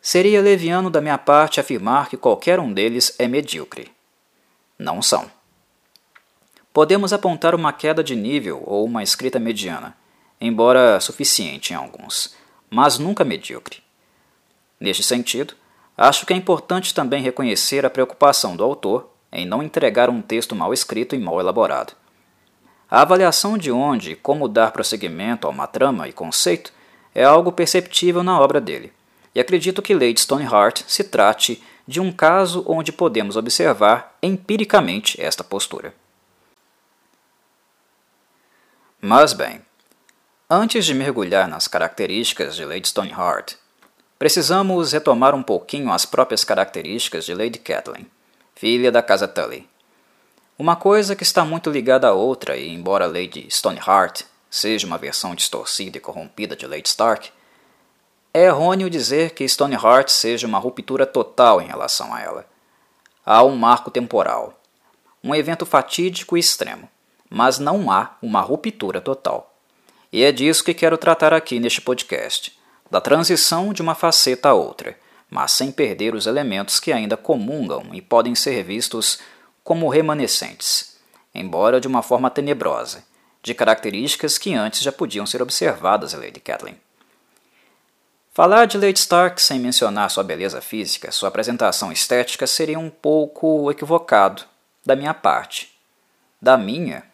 Seria 0.00 0.42
leviano 0.42 0.90
da 0.90 1.00
minha 1.00 1.18
parte 1.18 1.60
afirmar 1.60 2.08
que 2.08 2.16
qualquer 2.16 2.60
um 2.60 2.72
deles 2.72 3.14
é 3.18 3.26
medíocre. 3.26 3.90
Não 4.78 5.00
são 5.00 5.30
podemos 6.74 7.12
apontar 7.12 7.54
uma 7.54 7.72
queda 7.72 8.02
de 8.02 8.16
nível 8.16 8.60
ou 8.66 8.84
uma 8.84 9.04
escrita 9.04 9.38
mediana, 9.38 9.96
embora 10.40 10.98
suficiente 10.98 11.72
em 11.72 11.76
alguns, 11.76 12.34
mas 12.68 12.98
nunca 12.98 13.24
medíocre. 13.24 13.80
Neste 14.80 15.04
sentido, 15.04 15.54
acho 15.96 16.26
que 16.26 16.32
é 16.32 16.36
importante 16.36 16.92
também 16.92 17.22
reconhecer 17.22 17.86
a 17.86 17.90
preocupação 17.90 18.56
do 18.56 18.64
autor 18.64 19.08
em 19.30 19.46
não 19.46 19.62
entregar 19.62 20.10
um 20.10 20.20
texto 20.20 20.56
mal 20.56 20.74
escrito 20.74 21.14
e 21.14 21.18
mal 21.18 21.38
elaborado. 21.38 21.92
A 22.94 23.00
avaliação 23.02 23.58
de 23.58 23.72
onde 23.72 24.12
e 24.12 24.14
como 24.14 24.46
dar 24.46 24.70
prosseguimento 24.70 25.48
a 25.48 25.50
uma 25.50 25.66
trama 25.66 26.06
e 26.06 26.12
conceito 26.12 26.72
é 27.12 27.24
algo 27.24 27.50
perceptível 27.50 28.22
na 28.22 28.38
obra 28.38 28.60
dele, 28.60 28.92
e 29.34 29.40
acredito 29.40 29.82
que 29.82 29.94
Lady 29.94 30.20
Stoneheart 30.20 30.84
se 30.86 31.02
trate 31.02 31.60
de 31.88 32.00
um 32.00 32.12
caso 32.12 32.64
onde 32.68 32.92
podemos 32.92 33.34
observar 33.36 34.16
empiricamente 34.22 35.20
esta 35.20 35.42
postura. 35.42 35.92
Mas 39.00 39.32
bem, 39.32 39.60
antes 40.48 40.86
de 40.86 40.94
mergulhar 40.94 41.48
nas 41.48 41.66
características 41.66 42.54
de 42.54 42.64
Lady 42.64 42.86
Stoneheart, 42.86 43.56
precisamos 44.20 44.92
retomar 44.92 45.34
um 45.34 45.42
pouquinho 45.42 45.92
as 45.92 46.06
próprias 46.06 46.44
características 46.44 47.24
de 47.24 47.34
Lady 47.34 47.58
Catelyn, 47.58 48.06
filha 48.54 48.92
da 48.92 49.02
casa 49.02 49.26
Tully. 49.26 49.73
Uma 50.56 50.76
coisa 50.76 51.16
que 51.16 51.24
está 51.24 51.44
muito 51.44 51.68
ligada 51.68 52.06
à 52.06 52.12
outra, 52.12 52.56
e 52.56 52.72
embora 52.72 53.08
Lady 53.08 53.48
Stoneheart 53.50 54.22
seja 54.48 54.86
uma 54.86 54.96
versão 54.96 55.34
distorcida 55.34 55.98
e 55.98 56.00
corrompida 56.00 56.54
de 56.54 56.64
Lady 56.64 56.88
Stark, 56.88 57.32
é 58.32 58.44
errôneo 58.44 58.88
dizer 58.88 59.32
que 59.32 59.48
Stoneheart 59.48 60.10
seja 60.10 60.46
uma 60.46 60.60
ruptura 60.60 61.06
total 61.06 61.60
em 61.60 61.66
relação 61.66 62.14
a 62.14 62.20
ela. 62.20 62.46
Há 63.26 63.42
um 63.42 63.56
marco 63.56 63.90
temporal, 63.90 64.54
um 65.24 65.34
evento 65.34 65.66
fatídico 65.66 66.36
e 66.36 66.40
extremo, 66.40 66.88
mas 67.28 67.58
não 67.58 67.90
há 67.90 68.16
uma 68.22 68.40
ruptura 68.40 69.00
total. 69.00 69.52
E 70.12 70.22
é 70.22 70.30
disso 70.30 70.62
que 70.62 70.72
quero 70.72 70.96
tratar 70.96 71.34
aqui 71.34 71.58
neste 71.58 71.80
podcast, 71.80 72.56
da 72.88 73.00
transição 73.00 73.72
de 73.72 73.82
uma 73.82 73.96
faceta 73.96 74.50
a 74.50 74.54
outra, 74.54 74.96
mas 75.28 75.50
sem 75.50 75.72
perder 75.72 76.14
os 76.14 76.28
elementos 76.28 76.78
que 76.78 76.92
ainda 76.92 77.16
comungam 77.16 77.88
e 77.92 78.00
podem 78.00 78.36
ser 78.36 78.62
vistos 78.62 79.18
como 79.64 79.88
remanescentes, 79.88 80.98
embora 81.34 81.80
de 81.80 81.88
uma 81.88 82.02
forma 82.02 82.30
tenebrosa, 82.30 83.02
de 83.42 83.54
características 83.54 84.36
que 84.36 84.54
antes 84.54 84.82
já 84.82 84.92
podiam 84.92 85.26
ser 85.26 85.40
observadas 85.40 86.12
em 86.12 86.18
Lady 86.18 86.38
Catelyn. 86.38 86.76
Falar 88.32 88.66
de 88.66 88.76
Lady 88.76 88.98
Stark 88.98 89.40
sem 89.40 89.58
mencionar 89.58 90.10
sua 90.10 90.22
beleza 90.22 90.60
física, 90.60 91.10
sua 91.10 91.28
apresentação 91.28 91.90
estética, 91.90 92.46
seria 92.46 92.78
um 92.78 92.90
pouco 92.90 93.70
equivocado 93.70 94.44
da 94.84 94.94
minha 94.94 95.14
parte. 95.14 95.72
Da 96.42 96.58
minha, 96.58 97.04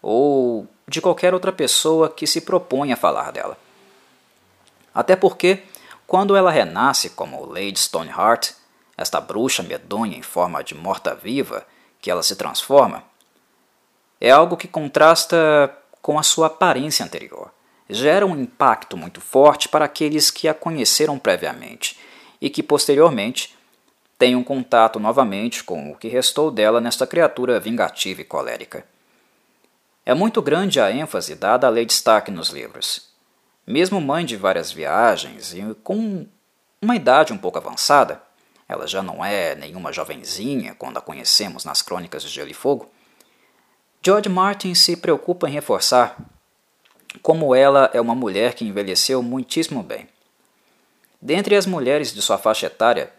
ou 0.00 0.66
de 0.88 1.00
qualquer 1.00 1.34
outra 1.34 1.52
pessoa 1.52 2.08
que 2.08 2.26
se 2.26 2.40
propõe 2.40 2.92
a 2.92 2.96
falar 2.96 3.30
dela. 3.30 3.58
Até 4.94 5.16
porque, 5.16 5.64
quando 6.06 6.34
ela 6.34 6.50
renasce 6.50 7.10
como 7.10 7.44
Lady 7.44 7.78
Stoneheart, 7.78 8.52
esta 8.96 9.20
bruxa 9.20 9.62
medonha 9.62 10.16
em 10.16 10.22
forma 10.22 10.64
de 10.64 10.74
morta-viva 10.74 11.66
que 12.00 12.10
ela 12.10 12.22
se 12.22 12.36
transforma, 12.36 13.04
é 14.20 14.30
algo 14.30 14.56
que 14.56 14.68
contrasta 14.68 15.74
com 16.02 16.18
a 16.18 16.22
sua 16.22 16.46
aparência 16.46 17.04
anterior. 17.04 17.50
gera 17.88 18.24
um 18.24 18.40
impacto 18.40 18.96
muito 18.96 19.20
forte 19.20 19.68
para 19.68 19.84
aqueles 19.84 20.30
que 20.30 20.46
a 20.46 20.54
conheceram 20.54 21.18
previamente 21.18 21.98
e 22.40 22.48
que 22.48 22.62
posteriormente 22.62 23.56
tenham 24.16 24.44
contato 24.44 25.00
novamente 25.00 25.64
com 25.64 25.90
o 25.90 25.96
que 25.96 26.06
restou 26.06 26.50
dela 26.50 26.80
nesta 26.80 27.06
criatura 27.06 27.58
vingativa 27.58 28.20
e 28.20 28.24
colérica. 28.24 28.84
É 30.04 30.14
muito 30.14 30.40
grande 30.40 30.80
a 30.80 30.90
ênfase 30.90 31.34
dada 31.34 31.66
a 31.66 31.70
Lady 31.70 31.92
Stark 31.92 32.30
nos 32.30 32.50
livros. 32.50 33.08
Mesmo 33.66 34.00
mãe 34.00 34.24
de 34.24 34.36
várias 34.36 34.70
viagens 34.70 35.54
e 35.54 35.74
com 35.82 36.26
uma 36.82 36.96
idade 36.96 37.32
um 37.32 37.38
pouco 37.38 37.58
avançada, 37.58 38.22
ela 38.70 38.86
já 38.86 39.02
não 39.02 39.24
é 39.24 39.56
nenhuma 39.56 39.92
jovenzinha 39.92 40.76
quando 40.76 40.96
a 40.96 41.00
conhecemos 41.00 41.64
nas 41.64 41.82
Crônicas 41.82 42.22
de 42.22 42.28
Gelo 42.28 42.50
e 42.50 42.54
Fogo, 42.54 42.88
George 44.00 44.28
Martin 44.28 44.74
se 44.74 44.96
preocupa 44.96 45.48
em 45.48 45.52
reforçar 45.52 46.16
como 47.20 47.52
ela 47.54 47.90
é 47.92 48.00
uma 48.00 48.14
mulher 48.14 48.54
que 48.54 48.64
envelheceu 48.64 49.22
muitíssimo 49.22 49.82
bem. 49.82 50.08
Dentre 51.20 51.56
as 51.56 51.66
mulheres 51.66 52.14
de 52.14 52.22
sua 52.22 52.38
faixa 52.38 52.66
etária, 52.66 53.12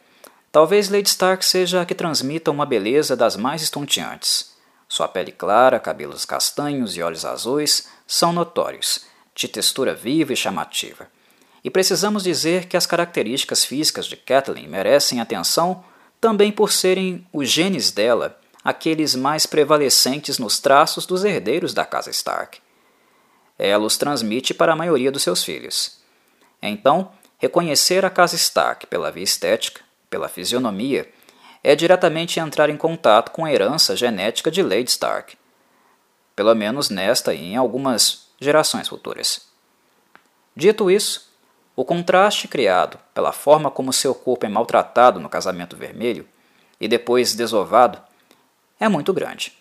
talvez 0.52 0.90
Lady 0.90 1.10
Stark 1.10 1.46
seja 1.46 1.82
a 1.82 1.86
que 1.86 1.94
transmita 1.94 2.50
uma 2.50 2.66
beleza 2.66 3.16
das 3.16 3.36
mais 3.36 3.62
estonteantes. 3.62 4.56
Sua 4.88 5.08
pele 5.08 5.34
clara, 5.34 5.80
cabelos 5.80 6.24
castanhos 6.24 6.96
e 6.96 7.02
olhos 7.02 7.26
azuis 7.26 7.90
são 8.08 8.32
notórios, 8.32 9.06
de 9.36 9.50
textura 9.50 9.94
viva 9.94 10.32
e 10.32 10.38
chamativa. 10.38 11.08
E 11.64 11.70
precisamos 11.70 12.24
dizer 12.24 12.66
que 12.66 12.78
as 12.78 12.86
características 12.86 13.64
físicas 13.64 14.06
de 14.06 14.16
Kathleen 14.16 14.68
merecem 14.68 15.20
atenção 15.20 15.84
também 16.20 16.52
por 16.52 16.72
serem 16.72 17.28
os 17.32 17.50
genes 17.50 17.92
dela 17.92 18.40
aqueles 18.64 19.16
mais 19.16 19.46
prevalecentes 19.46 20.38
nos 20.38 20.60
traços 20.60 21.06
dos 21.06 21.24
herdeiros 21.24 21.74
da 21.74 21.86
casa 21.86 22.10
Stark 22.12 22.60
ela 23.62 23.86
os 23.86 23.96
transmite 23.96 24.56
para 24.56 24.74
a 24.74 24.76
maioria 24.76 25.12
dos 25.12 25.22
seus 25.22 25.44
filhos. 25.44 26.00
Então, 26.60 27.12
reconhecer 27.38 28.04
a 28.04 28.10
casa 28.10 28.36
Stark 28.36 28.88
pela 28.88 29.12
via 29.12 29.24
estética, 29.24 29.82
pela 30.10 30.28
fisionomia, 30.28 31.08
é 31.64 31.76
diretamente 31.76 32.40
entrar 32.40 32.72
em 32.72 32.78
contato 32.78 33.30
com 33.30 33.46
a 33.46 33.54
herança 33.54 33.96
genética 33.96 34.50
de 34.50 34.64
Lady 34.64 34.90
Stark, 34.90 35.38
pelo 36.36 36.56
menos 36.56 36.90
nesta 36.90 37.36
e 37.36 37.54
em 37.54 37.56
algumas 37.56 38.30
gerações 38.40 38.88
futuras. 38.88 39.48
Dito 40.56 40.90
isso, 40.90 41.31
o 41.76 41.86
contraste 41.86 42.48
criado 42.48 43.00
pela 43.14 43.32
forma 43.32 43.72
como 43.72 43.94
seu 43.94 44.14
corpo 44.14 44.46
é 44.46 44.50
maltratado 44.50 45.20
no 45.20 45.30
casamento 45.30 45.76
vermelho 45.76 46.28
e 46.80 46.88
depois 46.88 47.34
desovado 47.34 48.02
é 48.80 48.90
muito 48.90 49.14
grande. 49.14 49.54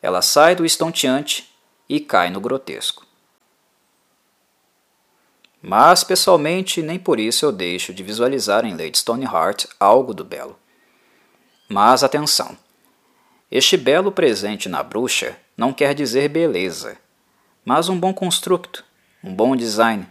Ela 0.00 0.22
sai 0.22 0.54
do 0.54 0.64
estonteante 0.64 1.52
e 1.88 2.00
cai 2.00 2.30
no 2.30 2.40
grotesco. 2.40 3.04
Mas, 5.60 6.04
pessoalmente, 6.04 6.80
nem 6.80 6.98
por 6.98 7.18
isso 7.18 7.44
eu 7.44 7.50
deixo 7.50 7.92
de 7.92 8.02
visualizar 8.02 8.64
em 8.64 8.70
Lady 8.70 8.98
Stoneheart 8.98 9.66
algo 9.80 10.14
do 10.14 10.24
belo. 10.24 10.56
Mas 11.68 12.04
atenção! 12.04 12.56
Este 13.50 13.76
belo 13.76 14.12
presente 14.12 14.68
na 14.68 14.82
bruxa 14.82 15.36
não 15.56 15.72
quer 15.72 15.94
dizer 15.94 16.28
beleza, 16.28 16.96
mas 17.64 17.88
um 17.88 17.98
bom 17.98 18.14
construto, 18.14 18.84
um 19.22 19.34
bom 19.34 19.56
design, 19.56 20.06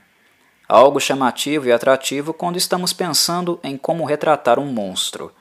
algo 0.67 0.99
chamativo 0.99 1.67
e 1.67 1.71
atrativo 1.71 2.33
quando 2.33 2.57
estamos 2.57 2.93
pensando 2.93 3.59
em 3.63 3.77
como 3.77 4.05
retratar 4.05 4.59
um 4.59 4.65
monstro, 4.65 5.31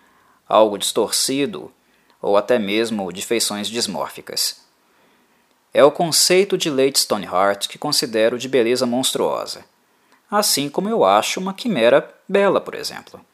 algo 0.49 0.79
distorcido 0.79 1.73
ou 2.21 2.37
até 2.37 2.59
mesmo 2.59 3.13
de 3.13 3.23
feições 3.23 3.69
dismórficas. 3.69 4.63
É 5.73 5.83
o 5.83 5.91
conceito 5.91 6.57
de 6.57 6.71
Lady 6.71 6.99
Stoneheart 6.99 7.69
que 7.69 7.79
considero 7.79 8.39
de 8.39 8.49
beleza 8.49 8.87
monstruosa 8.87 9.65
assim 10.31 10.69
como 10.69 10.89
eu 10.89 11.05
acho 11.05 11.41
uma 11.41 11.55
quimera 11.55 12.13
bela, 12.29 12.61
por 12.61 12.75
exemplo. 12.75 13.25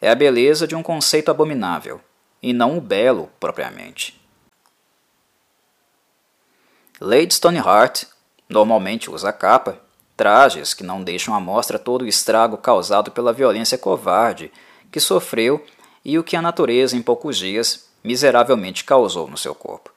É 0.00 0.10
a 0.10 0.14
beleza 0.14 0.66
de 0.66 0.74
um 0.74 0.82
conceito 0.82 1.30
abominável, 1.30 2.00
e 2.42 2.52
não 2.52 2.76
o 2.76 2.80
belo 2.80 3.30
propriamente. 3.40 4.20
Lady 7.00 7.34
Stoneheart 7.34 8.04
normalmente 8.48 9.10
usa 9.10 9.32
capa, 9.32 9.80
trajes 10.16 10.72
que 10.72 10.82
não 10.82 11.02
deixam 11.02 11.34
à 11.34 11.40
mostra 11.40 11.78
todo 11.78 12.02
o 12.02 12.08
estrago 12.08 12.56
causado 12.56 13.10
pela 13.10 13.32
violência 13.32 13.76
covarde 13.76 14.50
que 14.90 14.98
sofreu 14.98 15.64
e 16.04 16.18
o 16.18 16.24
que 16.24 16.36
a 16.36 16.42
natureza 16.42 16.96
em 16.96 17.02
poucos 17.02 17.36
dias 17.36 17.88
miseravelmente 18.02 18.84
causou 18.84 19.28
no 19.28 19.36
seu 19.36 19.54
corpo. 19.54 19.92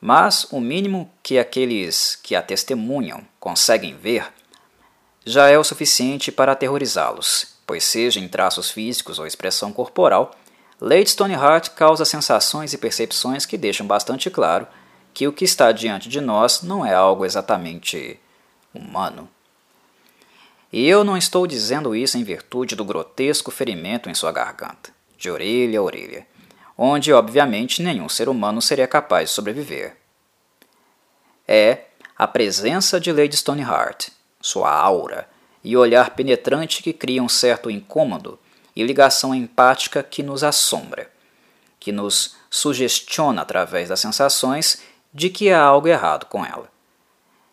Mas 0.00 0.44
o 0.50 0.60
mínimo 0.60 1.10
que 1.22 1.38
aqueles 1.38 2.16
que 2.16 2.34
a 2.34 2.42
testemunham 2.42 3.22
conseguem 3.38 3.96
ver 3.96 4.26
já 5.24 5.48
é 5.48 5.56
o 5.56 5.62
suficiente 5.62 6.32
para 6.32 6.52
aterrorizá-los, 6.52 7.54
pois, 7.64 7.84
seja 7.84 8.18
em 8.18 8.26
traços 8.26 8.70
físicos 8.70 9.20
ou 9.20 9.26
expressão 9.26 9.72
corporal, 9.72 10.32
Lady 10.80 11.10
Stoneheart 11.10 11.70
causa 11.70 12.04
sensações 12.04 12.72
e 12.72 12.78
percepções 12.78 13.46
que 13.46 13.56
deixam 13.56 13.86
bastante 13.86 14.28
claro 14.28 14.66
que 15.14 15.28
o 15.28 15.32
que 15.32 15.44
está 15.44 15.70
diante 15.70 16.08
de 16.08 16.20
nós 16.20 16.62
não 16.62 16.84
é 16.84 16.92
algo 16.92 17.24
exatamente 17.24 18.18
humano. 18.74 19.28
E 20.72 20.88
eu 20.88 21.04
não 21.04 21.16
estou 21.16 21.46
dizendo 21.46 21.94
isso 21.94 22.16
em 22.16 22.24
virtude 22.24 22.74
do 22.74 22.84
grotesco 22.84 23.50
ferimento 23.50 24.08
em 24.08 24.14
sua 24.14 24.32
garganta, 24.32 24.90
de 25.18 25.30
orelha 25.30 25.78
a 25.78 25.82
orelha, 25.82 26.26
onde 26.76 27.12
obviamente 27.12 27.82
nenhum 27.82 28.08
ser 28.08 28.28
humano 28.28 28.62
seria 28.62 28.86
capaz 28.86 29.28
de 29.28 29.34
sobreviver. 29.34 29.96
É 31.46 31.84
a 32.16 32.26
presença 32.26 32.98
de 32.98 33.12
Lady 33.12 33.36
Stoneheart, 33.36 34.08
sua 34.40 34.70
aura 34.70 35.28
e 35.62 35.76
olhar 35.76 36.10
penetrante 36.10 36.82
que 36.82 36.92
cria 36.92 37.22
um 37.22 37.28
certo 37.28 37.70
incômodo 37.70 38.38
e 38.74 38.82
ligação 38.82 39.34
empática 39.34 40.02
que 40.02 40.22
nos 40.22 40.42
assombra, 40.42 41.10
que 41.78 41.92
nos 41.92 42.36
sugestiona 42.50 43.42
através 43.42 43.88
das 43.88 44.00
sensações 44.00 44.82
de 45.12 45.28
que 45.28 45.50
há 45.50 45.60
algo 45.60 45.88
errado 45.88 46.26
com 46.26 46.44
ela, 46.44 46.70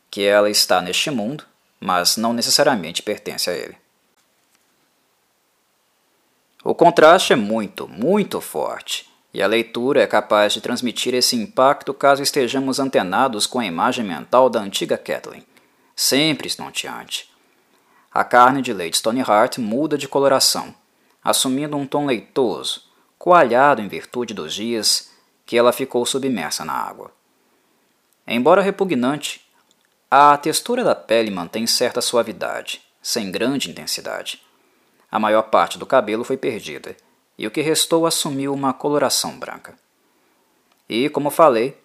que 0.09 0.23
ela 0.23 0.49
está 0.49 0.81
neste 0.81 1.09
mundo, 1.11 1.43
mas 1.79 2.17
não 2.17 2.33
necessariamente 2.33 3.01
pertence 3.01 3.49
a 3.49 3.53
ele. 3.53 3.77
O 6.63 6.75
contraste 6.75 7.33
é 7.33 7.35
muito, 7.35 7.87
muito 7.87 8.41
forte, 8.41 9.09
e 9.33 9.41
a 9.41 9.47
leitura 9.47 10.01
é 10.01 10.07
capaz 10.07 10.53
de 10.53 10.61
transmitir 10.61 11.13
esse 11.13 11.35
impacto 11.35 11.93
caso 11.93 12.21
estejamos 12.21 12.79
antenados 12.79 13.45
com 13.45 13.59
a 13.59 13.65
imagem 13.65 14.03
mental 14.03 14.49
da 14.49 14.59
antiga 14.59 14.97
Kathleen 14.97 15.45
sempre 15.99 16.47
estonteante. 16.47 17.29
A 18.09 18.23
carne 18.23 18.61
de 18.61 18.71
Lady 18.71 18.95
Stoneheart 18.95 19.57
muda 19.57 19.97
de 19.97 20.07
coloração, 20.07 20.73
assumindo 21.21 21.75
um 21.75 21.85
tom 21.85 22.05
leitoso, 22.05 22.83
coalhado 23.17 23.81
em 23.81 23.89
virtude 23.89 24.33
dos 24.33 24.53
dias 24.53 25.11
que 25.45 25.57
ela 25.57 25.73
ficou 25.73 26.05
submersa 26.05 26.63
na 26.63 26.71
água. 26.71 27.11
Embora 28.25 28.61
repugnante, 28.61 29.45
a 30.09 30.37
textura 30.37 30.83
da 30.83 30.95
pele 30.95 31.29
mantém 31.31 31.67
certa 31.67 32.01
suavidade, 32.01 32.81
sem 33.01 33.31
grande 33.31 33.69
intensidade. 33.69 34.41
A 35.11 35.19
maior 35.19 35.43
parte 35.43 35.77
do 35.77 35.85
cabelo 35.85 36.23
foi 36.23 36.37
perdida, 36.37 36.95
e 37.37 37.47
o 37.47 37.51
que 37.51 37.61
restou 37.61 38.05
assumiu 38.05 38.53
uma 38.53 38.73
coloração 38.73 39.37
branca. 39.37 39.77
E, 40.87 41.09
como 41.09 41.29
falei, 41.29 41.77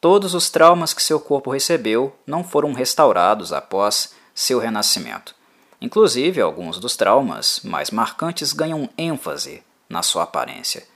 Todos 0.00 0.32
os 0.32 0.48
traumas 0.48 0.94
que 0.94 1.02
seu 1.02 1.20
corpo 1.20 1.50
recebeu 1.50 2.16
não 2.26 2.42
foram 2.42 2.72
restaurados 2.72 3.52
após 3.52 4.14
seu 4.34 4.58
renascimento. 4.58 5.34
Inclusive, 5.78 6.40
alguns 6.40 6.78
dos 6.78 6.96
traumas 6.96 7.60
mais 7.62 7.90
marcantes 7.90 8.54
ganham 8.54 8.88
ênfase 8.96 9.62
na 9.90 10.02
sua 10.02 10.22
aparência, 10.22 10.86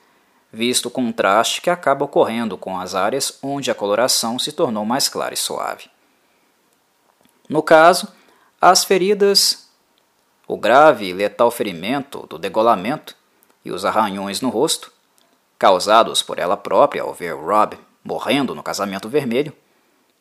visto 0.51 0.87
o 0.87 0.91
contraste 0.91 1.61
que 1.61 1.69
acaba 1.69 2.07
ocorrendo 2.07 2.57
com 2.57 2.79
as 2.81 2.95
áreas 2.95 3.39
onde 3.43 3.71
a 3.71 3.75
coloração 3.75 4.39
se 4.39 4.53
tornou 4.53 4.87
mais 4.87 5.07
clara 5.07 5.35
e 5.35 5.37
suave. 5.37 5.91
No 7.49 7.63
caso, 7.63 8.09
as 8.61 8.85
feridas, 8.85 9.69
o 10.49 10.57
grave 10.57 11.07
e 11.07 11.13
letal 11.13 11.51
ferimento 11.51 12.27
do 12.27 12.39
degolamento 12.39 13.15
e 13.65 13.71
os 13.71 13.85
arranhões 13.85 14.41
no 14.41 14.49
rosto, 14.49 14.93
causados 15.59 16.23
por 16.23 16.39
ela 16.39 16.57
própria 16.57 17.03
ao 17.03 17.13
ver 17.13 17.35
Rob 17.35 17.79
morrendo 18.03 18.55
no 18.55 18.63
casamento 18.63 19.09
vermelho, 19.09 19.53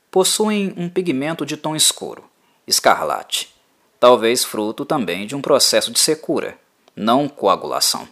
possuem 0.10 0.74
um 0.78 0.90
pigmento 0.90 1.46
de 1.46 1.58
tom 1.58 1.76
escuro, 1.76 2.24
escarlate, 2.66 3.54
talvez 4.00 4.44
fruto 4.44 4.86
também 4.86 5.26
de 5.26 5.36
um 5.36 5.42
processo 5.42 5.92
de 5.92 6.00
secura, 6.00 6.58
não 6.96 7.28
coagulação. 7.28 8.08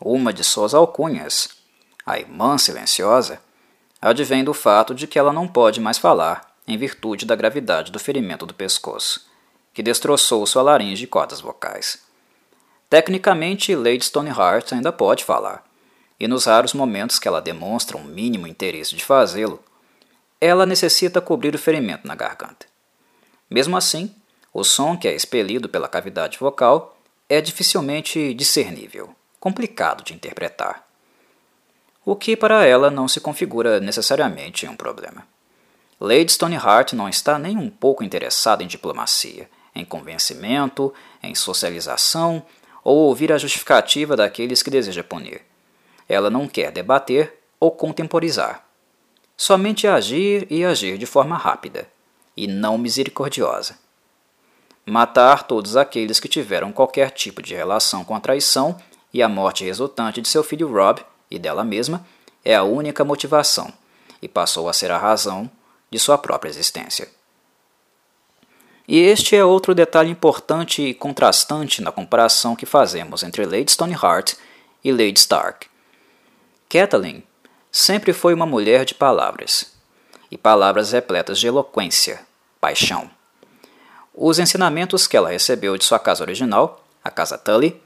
Uma 0.00 0.32
de 0.32 0.42
suas 0.42 0.74
alcunhas, 0.74 1.50
a 2.04 2.18
irmã 2.18 2.58
silenciosa, 2.58 3.40
advém 4.10 4.44
do 4.44 4.52
fato 4.52 4.94
de 4.94 5.06
que 5.06 5.18
ela 5.18 5.32
não 5.32 5.48
pode 5.48 5.80
mais 5.80 5.96
falar 5.96 6.54
em 6.68 6.76
virtude 6.76 7.24
da 7.24 7.34
gravidade 7.34 7.90
do 7.90 7.98
ferimento 7.98 8.44
do 8.44 8.52
pescoço, 8.52 9.26
que 9.72 9.82
destroçou 9.82 10.46
sua 10.46 10.62
laringe 10.62 11.04
e 11.04 11.06
cordas 11.06 11.40
vocais. 11.40 12.02
Tecnicamente, 12.90 13.74
Lady 13.74 14.04
Stoneheart 14.04 14.72
ainda 14.72 14.92
pode 14.92 15.24
falar, 15.24 15.64
e 16.20 16.28
nos 16.28 16.44
raros 16.44 16.74
momentos 16.74 17.18
que 17.18 17.26
ela 17.26 17.40
demonstra 17.40 17.96
um 17.96 18.04
mínimo 18.04 18.46
interesse 18.46 18.94
de 18.94 19.02
fazê-lo, 19.02 19.62
ela 20.38 20.66
necessita 20.66 21.20
cobrir 21.20 21.54
o 21.54 21.58
ferimento 21.58 22.06
na 22.06 22.14
garganta. 22.14 22.66
Mesmo 23.50 23.74
assim, 23.76 24.14
o 24.52 24.62
som 24.62 24.98
que 24.98 25.08
é 25.08 25.14
expelido 25.14 25.68
pela 25.68 25.88
cavidade 25.88 26.38
vocal 26.38 26.96
é 27.26 27.40
dificilmente 27.40 28.34
discernível, 28.34 29.14
complicado 29.40 30.04
de 30.04 30.12
interpretar. 30.12 30.83
O 32.04 32.14
que 32.14 32.36
para 32.36 32.66
ela 32.66 32.90
não 32.90 33.08
se 33.08 33.18
configura 33.18 33.80
necessariamente 33.80 34.66
um 34.66 34.76
problema. 34.76 35.26
Lady 35.98 36.32
Stoneheart 36.32 36.92
não 36.92 37.08
está 37.08 37.38
nem 37.38 37.56
um 37.56 37.70
pouco 37.70 38.04
interessada 38.04 38.62
em 38.62 38.66
diplomacia, 38.66 39.48
em 39.74 39.84
convencimento, 39.84 40.92
em 41.22 41.34
socialização 41.34 42.44
ou 42.82 42.98
ouvir 42.98 43.32
a 43.32 43.38
justificativa 43.38 44.14
daqueles 44.14 44.62
que 44.62 44.70
deseja 44.70 45.02
punir. 45.02 45.40
Ela 46.06 46.28
não 46.28 46.46
quer 46.46 46.70
debater 46.70 47.40
ou 47.58 47.70
contemporizar. 47.70 48.62
Somente 49.34 49.86
agir 49.86 50.46
e 50.50 50.62
agir 50.62 50.98
de 50.98 51.06
forma 51.06 51.36
rápida, 51.36 51.88
e 52.36 52.46
não 52.46 52.76
misericordiosa. 52.76 53.78
Matar 54.84 55.44
todos 55.44 55.76
aqueles 55.76 56.20
que 56.20 56.28
tiveram 56.28 56.70
qualquer 56.70 57.10
tipo 57.10 57.40
de 57.40 57.54
relação 57.54 58.04
com 58.04 58.14
a 58.14 58.20
traição 58.20 58.76
e 59.12 59.22
a 59.22 59.28
morte 59.28 59.64
resultante 59.64 60.20
de 60.20 60.28
seu 60.28 60.44
filho 60.44 60.70
Rob 60.70 61.02
e 61.30 61.38
dela 61.38 61.64
mesma 61.64 62.06
é 62.44 62.54
a 62.54 62.62
única 62.62 63.04
motivação, 63.04 63.72
e 64.20 64.28
passou 64.28 64.68
a 64.68 64.72
ser 64.72 64.90
a 64.90 64.98
razão 64.98 65.50
de 65.90 65.98
sua 65.98 66.18
própria 66.18 66.50
existência. 66.50 67.08
E 68.86 69.00
este 69.00 69.34
é 69.34 69.44
outro 69.44 69.74
detalhe 69.74 70.10
importante 70.10 70.82
e 70.82 70.92
contrastante 70.92 71.80
na 71.80 71.90
comparação 71.90 72.54
que 72.54 72.66
fazemos 72.66 73.22
entre 73.22 73.46
Lady 73.46 73.72
Stoneheart 73.72 74.34
e 74.82 74.92
Lady 74.92 75.18
Stark. 75.18 75.66
Catelyn 76.68 77.22
sempre 77.72 78.12
foi 78.12 78.34
uma 78.34 78.44
mulher 78.44 78.84
de 78.84 78.94
palavras, 78.94 79.72
e 80.30 80.36
palavras 80.36 80.92
repletas 80.92 81.38
de 81.38 81.46
eloquência, 81.46 82.20
paixão. 82.60 83.10
Os 84.12 84.38
ensinamentos 84.38 85.06
que 85.06 85.16
ela 85.16 85.30
recebeu 85.30 85.76
de 85.78 85.84
sua 85.84 85.98
casa 85.98 86.22
original, 86.22 86.84
a 87.02 87.10
Casa 87.10 87.36
Tully, 87.36 87.80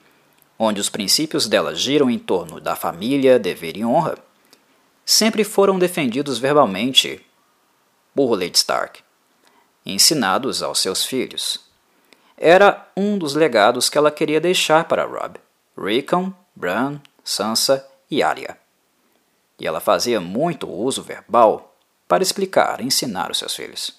onde 0.58 0.80
os 0.80 0.88
princípios 0.88 1.46
dela 1.46 1.74
giram 1.74 2.10
em 2.10 2.18
torno 2.18 2.60
da 2.60 2.74
família, 2.74 3.38
dever 3.38 3.76
e 3.76 3.84
honra, 3.84 4.18
sempre 5.04 5.44
foram 5.44 5.78
defendidos 5.78 6.38
verbalmente 6.38 7.24
por 8.14 8.32
Lady 8.32 8.56
Stark 8.56 9.02
ensinados 9.88 10.62
aos 10.62 10.80
seus 10.80 11.04
filhos. 11.04 11.60
Era 12.36 12.86
um 12.96 13.18
dos 13.18 13.34
legados 13.34 13.88
que 13.88 13.96
ela 13.96 14.10
queria 14.10 14.40
deixar 14.40 14.84
para 14.84 15.04
Rob, 15.04 15.40
Rickon, 15.76 16.32
Bran, 16.54 17.00
Sansa 17.24 17.86
e 18.10 18.22
Arya. 18.22 18.56
E 19.58 19.66
ela 19.66 19.80
fazia 19.80 20.20
muito 20.20 20.70
uso 20.70 21.02
verbal 21.02 21.74
para 22.06 22.22
explicar 22.22 22.80
ensinar 22.80 23.30
os 23.30 23.38
seus 23.38 23.56
filhos. 23.56 23.97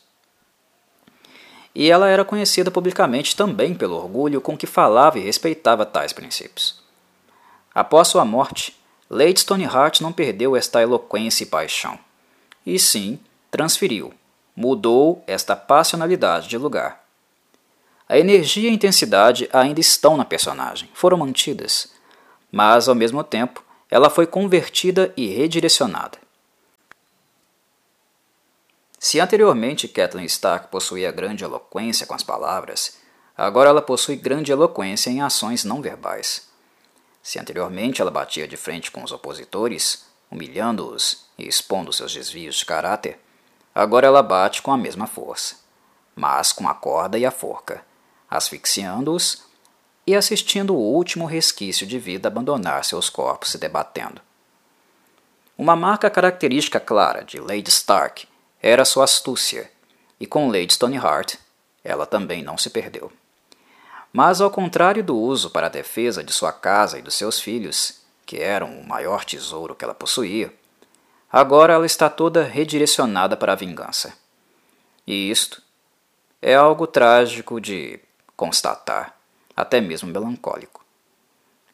E 1.73 1.89
ela 1.89 2.07
era 2.07 2.25
conhecida 2.25 2.71
publicamente 2.71 3.35
também 3.35 3.73
pelo 3.73 3.95
orgulho 3.95 4.41
com 4.41 4.57
que 4.57 4.67
falava 4.67 5.19
e 5.19 5.23
respeitava 5.23 5.85
tais 5.85 6.11
princípios. 6.11 6.81
Após 7.73 8.07
sua 8.07 8.25
morte, 8.25 8.77
Lady 9.09 9.39
Stoneheart 9.39 10.01
não 10.01 10.11
perdeu 10.11 10.55
esta 10.55 10.81
eloquência 10.81 11.43
e 11.43 11.47
paixão, 11.47 11.97
e 12.65 12.77
sim 12.77 13.19
transferiu, 13.49 14.13
mudou 14.55 15.23
esta 15.25 15.55
passionalidade 15.55 16.47
de 16.47 16.57
lugar. 16.57 17.03
A 18.07 18.17
energia 18.17 18.69
e 18.69 18.71
a 18.71 18.73
intensidade 18.73 19.49
ainda 19.53 19.79
estão 19.79 20.17
na 20.17 20.25
personagem, 20.25 20.89
foram 20.93 21.17
mantidas, 21.17 21.91
mas 22.51 22.89
ao 22.89 22.95
mesmo 22.95 23.23
tempo 23.23 23.63
ela 23.89 24.09
foi 24.09 24.27
convertida 24.27 25.13
e 25.15 25.27
redirecionada. 25.27 26.17
Se 28.99 29.19
anteriormente 29.19 29.87
Kathleen 29.87 30.25
Stark 30.25 30.67
possuía 30.67 31.11
grande 31.11 31.43
eloquência 31.43 32.05
com 32.05 32.13
as 32.13 32.23
palavras, 32.23 32.97
agora 33.35 33.69
ela 33.69 33.81
possui 33.81 34.17
grande 34.17 34.51
eloquência 34.51 35.09
em 35.09 35.21
ações 35.21 35.63
não 35.63 35.81
verbais. 35.81 36.49
Se 37.23 37.39
anteriormente 37.39 38.01
ela 38.01 38.11
batia 38.11 38.47
de 38.47 38.57
frente 38.57 38.91
com 38.91 39.03
os 39.03 39.11
opositores, 39.11 40.05
humilhando-os 40.29 41.25
e 41.37 41.47
expondo 41.47 41.93
seus 41.93 42.13
desvios 42.13 42.57
de 42.57 42.65
caráter, 42.65 43.17
Agora 43.73 44.07
ela 44.07 44.23
bate 44.23 44.61
com 44.61 44.71
a 44.71 44.77
mesma 44.77 45.07
força, 45.07 45.55
mas 46.15 46.51
com 46.51 46.67
a 46.67 46.73
corda 46.73 47.17
e 47.17 47.25
a 47.25 47.31
forca, 47.31 47.81
asfixiando-os 48.29 49.43
e 50.05 50.15
assistindo 50.15 50.75
o 50.75 50.79
último 50.79 51.25
resquício 51.25 51.85
de 51.85 51.99
vida 51.99 52.27
abandonar 52.27 52.83
seus 52.83 53.09
corpos 53.09 53.51
se 53.51 53.57
debatendo. 53.57 54.21
Uma 55.57 55.75
marca 55.75 56.09
característica 56.09 56.79
clara 56.79 57.23
de 57.23 57.39
Lady 57.39 57.69
Stark 57.69 58.27
era 58.61 58.85
sua 58.85 59.03
astúcia, 59.03 59.71
e 60.19 60.25
com 60.25 60.49
Lady 60.49 60.73
Stoneheart 60.73 61.35
ela 61.83 62.05
também 62.05 62.41
não 62.41 62.57
se 62.57 62.69
perdeu. 62.69 63.11
Mas 64.11 64.41
ao 64.41 64.51
contrário 64.51 65.03
do 65.03 65.17
uso 65.17 65.49
para 65.49 65.67
a 65.67 65.69
defesa 65.69 66.23
de 66.23 66.33
sua 66.33 66.51
casa 66.51 66.99
e 66.99 67.01
dos 67.01 67.15
seus 67.15 67.39
filhos, 67.39 68.01
que 68.25 68.37
eram 68.37 68.79
o 68.79 68.87
maior 68.87 69.23
tesouro 69.23 69.75
que 69.75 69.83
ela 69.83 69.93
possuía, 69.93 70.53
Agora 71.31 71.73
ela 71.73 71.85
está 71.85 72.09
toda 72.09 72.43
redirecionada 72.43 73.37
para 73.37 73.53
a 73.53 73.55
vingança. 73.55 74.13
E 75.05 75.29
isto 75.29 75.61
é 76.41 76.55
algo 76.55 76.87
trágico 76.87 77.61
de 77.61 77.99
constatar, 78.35 79.15
até 79.55 79.79
mesmo 79.79 80.09
melancólico. 80.09 80.83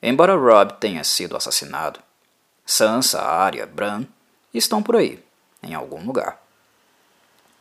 Embora 0.02 0.36
Rob 0.36 0.74
tenha 0.74 1.06
sido 1.06 1.38
assassinado, 1.38 2.02
Sansa, 2.66 3.22
Arya, 3.22 3.66
Bran 3.66 4.06
estão 4.54 4.84
por 4.84 4.98
aí, 4.98 5.24
em 5.64 5.74
algum 5.74 6.06
lugar. 6.06 6.42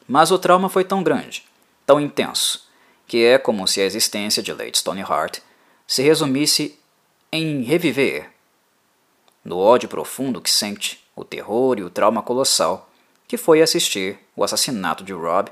Mas 0.07 0.31
o 0.31 0.39
trauma 0.39 0.69
foi 0.69 0.85
tão 0.85 1.03
grande, 1.03 1.45
tão 1.87 2.01
intenso, 2.01 2.69
que 3.07 3.25
é 3.25 3.39
como 3.39 3.67
se 3.67 3.81
a 3.81 3.85
existência 3.85 4.43
de 4.43 4.53
Lady 4.53 4.79
Stoneheart 4.79 5.39
se 5.87 6.03
resumisse 6.03 6.79
em 7.33 7.63
reviver, 7.63 8.31
no 9.45 9.59
ódio 9.59 9.89
profundo 9.89 10.41
que 10.41 10.51
sente 10.51 11.05
o 11.15 11.25
terror 11.25 11.79
e 11.79 11.83
o 11.83 11.91
trauma 11.91 12.23
colossal 12.23 12.89
que 13.27 13.37
foi 13.37 13.61
assistir 13.63 14.19
o 14.37 14.45
assassinato 14.45 15.05
de 15.05 15.13
Rob 15.13 15.51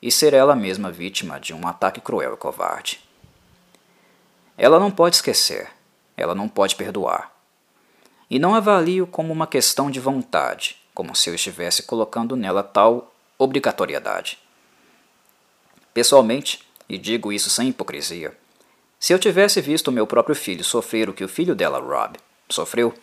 e 0.00 0.10
ser 0.10 0.34
ela 0.34 0.54
mesma 0.54 0.90
vítima 0.90 1.40
de 1.40 1.54
um 1.54 1.66
ataque 1.66 2.00
cruel 2.00 2.34
e 2.34 2.36
covarde. 2.36 3.00
Ela 4.56 4.78
não 4.78 4.90
pode 4.90 5.16
esquecer, 5.16 5.70
ela 6.16 6.34
não 6.34 6.48
pode 6.48 6.76
perdoar. 6.76 7.32
E 8.30 8.38
não 8.38 8.54
avalio 8.54 9.06
como 9.06 9.32
uma 9.32 9.46
questão 9.46 9.90
de 9.90 9.98
vontade, 9.98 10.76
como 10.94 11.14
se 11.14 11.30
eu 11.30 11.34
estivesse 11.34 11.82
colocando 11.82 12.36
nela 12.36 12.62
tal 12.62 13.13
obrigatoriedade. 13.38 14.38
Pessoalmente, 15.92 16.60
e 16.88 16.98
digo 16.98 17.32
isso 17.32 17.50
sem 17.50 17.68
hipocrisia, 17.68 18.36
se 18.98 19.12
eu 19.12 19.18
tivesse 19.18 19.60
visto 19.60 19.92
meu 19.92 20.06
próprio 20.06 20.34
filho 20.34 20.64
sofrer 20.64 21.08
o 21.08 21.12
que 21.12 21.24
o 21.24 21.28
filho 21.28 21.54
dela, 21.54 21.78
Rob, 21.78 22.18
sofreu, 22.48 22.94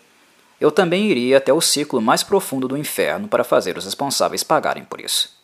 eu 0.60 0.72
também 0.72 1.08
iria 1.08 1.38
até 1.38 1.52
o 1.52 1.62
ciclo 1.62 2.02
mais 2.02 2.24
profundo 2.24 2.68
do 2.68 2.78
inferno 2.78 3.28
para 3.28 3.44
fazer 3.44 3.78
os 3.78 3.86
responsáveis 3.86 4.44
pagarem 4.44 4.84
por 4.84 5.02
isso. 5.02 5.36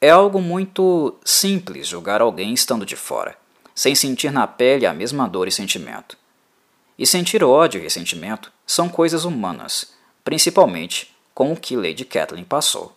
É 0.00 0.10
algo 0.10 0.40
muito 0.40 1.16
simples 1.24 1.86
julgar 1.86 2.20
alguém 2.20 2.54
estando 2.54 2.86
de 2.86 2.96
fora, 2.96 3.36
sem 3.74 3.94
sentir 3.94 4.32
na 4.32 4.46
pele 4.46 4.86
a 4.86 4.94
mesma 4.94 5.28
dor 5.28 5.46
e 5.46 5.52
sentimento. 5.52 6.16
E 6.98 7.06
sentir 7.06 7.42
ódio 7.42 7.80
e 7.80 7.82
ressentimento 7.82 8.52
são 8.66 8.88
coisas 8.88 9.24
humanas, 9.24 9.92
principalmente 10.22 11.14
com 11.34 11.52
o 11.52 11.56
que 11.56 11.76
Lady 11.76 12.04
Kathleen 12.04 12.44
passou. 12.44 12.96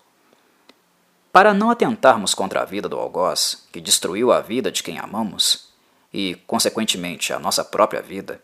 Para 1.33 1.51
não 1.51 1.71
atentarmos 1.71 2.35
contra 2.35 2.61
a 2.61 2.65
vida 2.65 2.87
do 2.87 2.95
algoz, 2.95 3.67
que 3.71 3.81
destruiu 3.81 4.31
a 4.31 4.39
vida 4.39 4.71
de 4.71 4.83
quem 4.83 4.99
amamos, 4.99 5.67
e, 6.13 6.35
consequentemente, 6.45 7.33
a 7.33 7.39
nossa 7.39 7.65
própria 7.65 8.03
vida, 8.03 8.39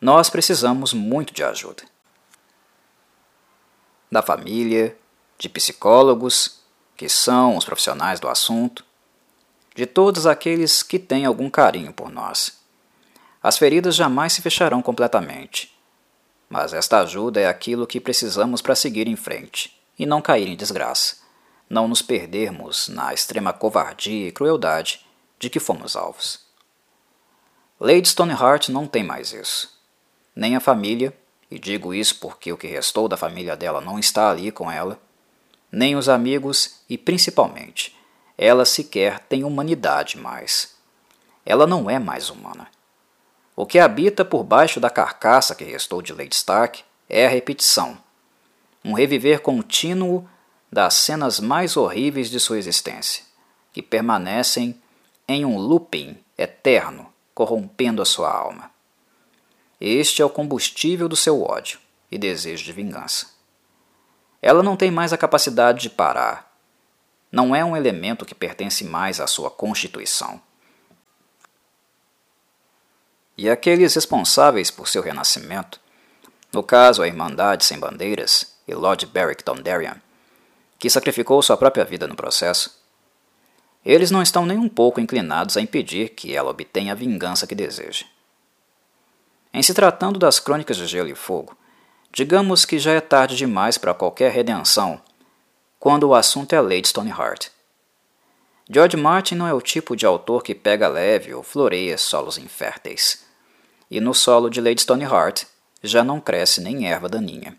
nós 0.00 0.30
precisamos 0.30 0.92
muito 0.92 1.34
de 1.34 1.42
ajuda. 1.42 1.82
Da 4.12 4.22
família, 4.22 4.96
de 5.36 5.48
psicólogos, 5.48 6.60
que 6.96 7.08
são 7.08 7.56
os 7.56 7.64
profissionais 7.64 8.20
do 8.20 8.28
assunto, 8.28 8.84
de 9.74 9.84
todos 9.84 10.24
aqueles 10.24 10.84
que 10.84 11.00
têm 11.00 11.24
algum 11.24 11.50
carinho 11.50 11.92
por 11.92 12.12
nós. 12.12 12.60
As 13.42 13.58
feridas 13.58 13.96
jamais 13.96 14.34
se 14.34 14.40
fecharão 14.40 14.80
completamente, 14.80 15.76
mas 16.48 16.72
esta 16.72 17.00
ajuda 17.00 17.40
é 17.40 17.48
aquilo 17.48 17.88
que 17.88 18.00
precisamos 18.00 18.62
para 18.62 18.76
seguir 18.76 19.08
em 19.08 19.16
frente 19.16 19.76
e 19.98 20.06
não 20.06 20.22
cair 20.22 20.46
em 20.46 20.54
desgraça, 20.54 21.23
não 21.68 21.88
nos 21.88 22.02
perdermos 22.02 22.88
na 22.88 23.12
extrema 23.12 23.52
covardia 23.52 24.28
e 24.28 24.32
crueldade 24.32 25.04
de 25.38 25.50
que 25.50 25.60
fomos 25.60 25.96
alvos. 25.96 26.40
Lady 27.80 28.08
Stoneheart 28.08 28.68
não 28.68 28.86
tem 28.86 29.02
mais 29.02 29.32
isso 29.32 29.74
nem 30.34 30.56
a 30.56 30.60
família, 30.60 31.16
e 31.50 31.58
digo 31.58 31.94
isso 31.94 32.18
porque 32.18 32.52
o 32.52 32.56
que 32.56 32.66
restou 32.66 33.06
da 33.06 33.16
família 33.16 33.56
dela 33.56 33.80
não 33.80 33.98
está 33.98 34.30
ali 34.30 34.50
com 34.50 34.70
ela, 34.70 34.98
nem 35.70 35.94
os 35.94 36.08
amigos 36.08 36.80
e, 36.88 36.98
principalmente, 36.98 37.96
ela 38.36 38.64
sequer 38.64 39.20
tem 39.20 39.44
humanidade 39.44 40.18
mais. 40.18 40.74
Ela 41.46 41.66
não 41.66 41.88
é 41.88 41.98
mais 41.98 42.30
humana. 42.30 42.66
O 43.54 43.66
que 43.66 43.78
habita 43.78 44.24
por 44.24 44.42
baixo 44.42 44.80
da 44.80 44.90
carcaça 44.90 45.54
que 45.54 45.62
restou 45.62 46.02
de 46.02 46.12
Lady 46.12 46.34
Stark 46.34 46.82
é 47.08 47.26
a 47.26 47.30
repetição, 47.30 47.98
um 48.84 48.92
reviver 48.92 49.40
contínuo 49.40 50.28
das 50.74 50.94
cenas 50.94 51.38
mais 51.38 51.76
horríveis 51.76 52.28
de 52.28 52.40
sua 52.40 52.58
existência, 52.58 53.22
que 53.72 53.80
permanecem 53.80 54.82
em 55.28 55.44
um 55.44 55.56
looping 55.56 56.18
eterno, 56.36 57.14
corrompendo 57.32 58.02
a 58.02 58.04
sua 58.04 58.28
alma. 58.28 58.72
Este 59.80 60.20
é 60.20 60.24
o 60.24 60.30
combustível 60.30 61.08
do 61.08 61.14
seu 61.14 61.40
ódio 61.44 61.78
e 62.10 62.18
desejo 62.18 62.64
de 62.64 62.72
vingança. 62.72 63.28
Ela 64.42 64.64
não 64.64 64.76
tem 64.76 64.90
mais 64.90 65.12
a 65.12 65.16
capacidade 65.16 65.80
de 65.80 65.90
parar. 65.90 66.52
Não 67.30 67.54
é 67.54 67.64
um 67.64 67.76
elemento 67.76 68.26
que 68.26 68.34
pertence 68.34 68.82
mais 68.82 69.20
à 69.20 69.28
sua 69.28 69.52
constituição. 69.52 70.42
E 73.38 73.48
aqueles 73.48 73.94
responsáveis 73.94 74.72
por 74.72 74.88
seu 74.88 75.02
renascimento, 75.02 75.80
no 76.52 76.64
caso 76.64 77.00
a 77.00 77.06
Irmandade 77.06 77.64
Sem 77.64 77.78
Bandeiras 77.78 78.56
e 78.66 78.74
Lord 78.74 79.06
Beric 79.06 79.44
Dondarrion, 79.44 80.03
que 80.84 80.90
sacrificou 80.90 81.40
sua 81.40 81.56
própria 81.56 81.82
vida 81.82 82.06
no 82.06 82.14
processo, 82.14 82.78
eles 83.82 84.10
não 84.10 84.20
estão 84.20 84.44
nem 84.44 84.58
um 84.58 84.68
pouco 84.68 85.00
inclinados 85.00 85.56
a 85.56 85.62
impedir 85.62 86.10
que 86.10 86.36
ela 86.36 86.50
obtenha 86.50 86.92
a 86.92 86.94
vingança 86.94 87.46
que 87.46 87.54
deseja. 87.54 88.04
Em 89.50 89.62
se 89.62 89.72
tratando 89.72 90.18
das 90.18 90.38
Crônicas 90.38 90.76
de 90.76 90.86
Gelo 90.86 91.08
e 91.08 91.14
Fogo, 91.14 91.56
digamos 92.12 92.66
que 92.66 92.78
já 92.78 92.92
é 92.92 93.00
tarde 93.00 93.34
demais 93.34 93.78
para 93.78 93.94
qualquer 93.94 94.30
redenção 94.30 95.00
quando 95.80 96.04
o 96.04 96.14
assunto 96.14 96.52
é 96.52 96.60
Lady 96.60 96.88
Stoneheart. 96.88 97.48
George 98.68 98.98
Martin 98.98 99.36
não 99.36 99.48
é 99.48 99.54
o 99.54 99.62
tipo 99.62 99.96
de 99.96 100.04
autor 100.04 100.42
que 100.42 100.54
pega 100.54 100.86
leve 100.86 101.32
ou 101.32 101.42
floreia 101.42 101.96
solos 101.96 102.36
inférteis. 102.36 103.24
E 103.90 104.02
no 104.02 104.12
solo 104.12 104.50
de 104.50 104.60
Lady 104.60 104.82
Stoneheart 104.82 105.44
já 105.82 106.04
não 106.04 106.20
cresce 106.20 106.60
nem 106.60 106.86
erva 106.86 107.08
daninha. 107.08 107.58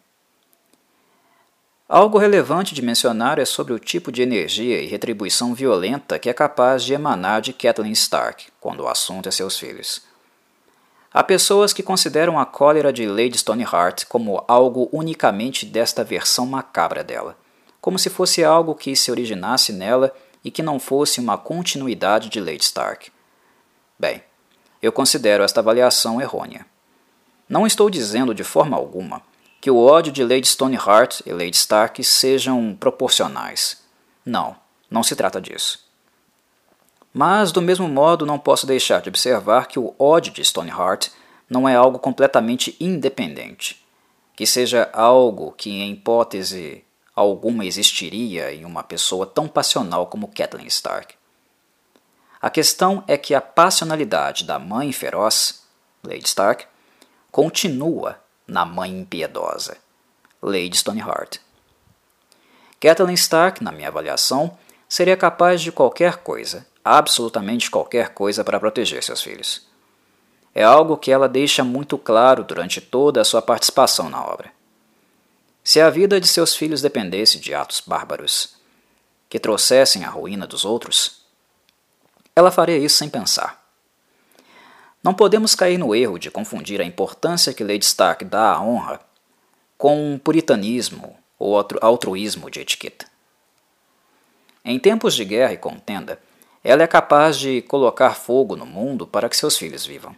Algo 1.87 2.17
relevante 2.17 2.73
de 2.73 2.81
mencionar 2.81 3.37
é 3.37 3.45
sobre 3.45 3.71
o 3.71 3.77
tipo 3.77 4.11
de 4.11 4.23
energia 4.23 4.81
e 4.81 4.87
retribuição 4.87 5.53
violenta 5.53 6.17
que 6.17 6.27
é 6.27 6.33
capaz 6.33 6.83
de 6.83 6.95
emanar 6.95 7.41
de 7.41 7.53
Kathleen 7.53 7.91
Stark 7.91 8.47
quando 8.59 8.79
o 8.79 8.87
assunto 8.87 9.29
é 9.29 9.31
seus 9.31 9.59
filhos. 9.59 10.01
Há 11.13 11.23
pessoas 11.23 11.73
que 11.73 11.83
consideram 11.83 12.39
a 12.39 12.45
cólera 12.45 12.91
de 12.91 13.05
Lady 13.05 13.37
Stoneheart 13.37 14.05
como 14.05 14.43
algo 14.47 14.89
unicamente 14.91 15.63
desta 15.63 16.03
versão 16.03 16.47
macabra 16.47 17.03
dela, 17.03 17.37
como 17.79 17.99
se 17.99 18.09
fosse 18.09 18.43
algo 18.43 18.73
que 18.73 18.95
se 18.95 19.11
originasse 19.11 19.71
nela 19.71 20.11
e 20.43 20.49
que 20.49 20.63
não 20.63 20.79
fosse 20.79 21.19
uma 21.19 21.37
continuidade 21.37 22.29
de 22.29 22.39
Lady 22.39 22.63
Stark. 22.63 23.11
Bem, 23.97 24.23
eu 24.81 24.91
considero 24.91 25.43
esta 25.43 25.59
avaliação 25.59 26.19
errônea. 26.19 26.65
Não 27.47 27.67
estou 27.67 27.91
dizendo 27.91 28.33
de 28.33 28.43
forma 28.43 28.75
alguma 28.75 29.21
que 29.65 29.71
o 29.71 29.83
ódio 29.83 30.13
de 30.13 30.23
Lady 30.23 30.47
Stoneheart 30.47 31.21
e 31.25 31.31
Lady 31.31 31.57
Stark 31.57 32.03
sejam 32.03 32.77
proporcionais. 32.79 33.81
Não, 34.23 34.55
não 34.91 35.01
se 35.01 35.15
trata 35.15 35.41
disso. 35.41 35.83
Mas, 37.11 37.51
do 37.51 37.63
mesmo 37.63 37.87
modo, 37.87 38.27
não 38.27 38.37
posso 38.37 38.67
deixar 38.67 39.01
de 39.01 39.09
observar 39.09 39.67
que 39.67 39.79
o 39.79 39.95
ódio 39.97 40.31
de 40.31 40.45
Stoneheart 40.45 41.07
não 41.49 41.67
é 41.67 41.73
algo 41.75 41.97
completamente 41.97 42.77
independente, 42.79 43.83
que 44.35 44.45
seja 44.45 44.87
algo 44.93 45.51
que, 45.53 45.71
em 45.71 45.93
hipótese 45.93 46.83
alguma, 47.15 47.65
existiria 47.65 48.53
em 48.53 48.65
uma 48.65 48.83
pessoa 48.83 49.25
tão 49.25 49.47
passional 49.47 50.05
como 50.05 50.27
Catelyn 50.27 50.67
Stark. 50.67 51.15
A 52.39 52.51
questão 52.51 53.03
é 53.07 53.17
que 53.17 53.33
a 53.33 53.41
passionalidade 53.41 54.43
da 54.43 54.59
mãe 54.59 54.91
feroz, 54.91 55.63
Lady 56.03 56.27
Stark, 56.27 56.67
continua 57.31 58.23
na 58.47 58.65
mãe 58.65 58.91
impiedosa, 58.91 59.77
Lady 60.41 60.77
Stoneheart. 60.77 61.39
Catelyn 62.79 63.13
Stark, 63.13 63.63
na 63.63 63.71
minha 63.71 63.87
avaliação, 63.87 64.57
seria 64.87 65.17
capaz 65.17 65.61
de 65.61 65.71
qualquer 65.71 66.17
coisa, 66.17 66.65
absolutamente 66.83 67.71
qualquer 67.71 68.09
coisa 68.09 68.43
para 68.43 68.59
proteger 68.59 69.03
seus 69.03 69.21
filhos. 69.21 69.67
É 70.53 70.63
algo 70.63 70.95
que 70.95 71.11
ela 71.11 71.27
deixa 71.27 71.63
muito 71.63 71.97
claro 71.97 72.43
durante 72.43 72.79
toda 72.79 73.19
a 73.19 73.25
sua 73.25 73.41
participação 73.41 74.09
na 74.09 74.23
obra. 74.23 74.51
Se 75.63 75.81
a 75.81 75.89
vida 75.89 76.21
de 76.21 76.27
seus 76.27 76.55
filhos 76.55 76.81
dependesse 76.81 77.39
de 77.39 77.53
atos 77.53 77.81
bárbaros 77.85 78.55
que 79.27 79.39
trouxessem 79.39 80.05
a 80.05 80.09
ruína 80.09 80.45
dos 80.45 80.63
outros, 80.63 81.25
ela 82.35 82.51
faria 82.51 82.77
isso 82.77 82.97
sem 82.97 83.09
pensar. 83.09 83.64
Não 85.05 85.13
podemos 85.13 85.53
cair 85.53 85.77
no 85.77 85.93
erro 85.93 86.17
de 86.17 86.31
confundir 86.31 86.81
a 86.81 86.83
importância 86.83 87.53
que 87.53 87.63
Lady 87.63 87.85
Stark 87.85 88.25
dá 88.25 88.53
à 88.53 88.59
honra 88.59 88.99
com 89.77 90.13
um 90.13 90.17
puritanismo 90.17 91.15
ou 91.37 91.63
altruísmo 91.79 92.49
de 92.49 92.61
etiqueta. 92.61 93.05
Em 94.63 94.79
tempos 94.79 95.13
de 95.13 95.23
guerra 95.23 95.53
e 95.53 95.57
contenda, 95.57 96.19
ela 96.63 96.81
é 96.81 96.87
capaz 96.87 97.37
de 97.37 97.61
colocar 97.61 98.15
fogo 98.15 98.55
no 98.55 98.65
mundo 98.65 99.05
para 99.05 99.29
que 99.29 99.37
seus 99.37 99.55
filhos 99.55 99.85
vivam. 99.85 100.15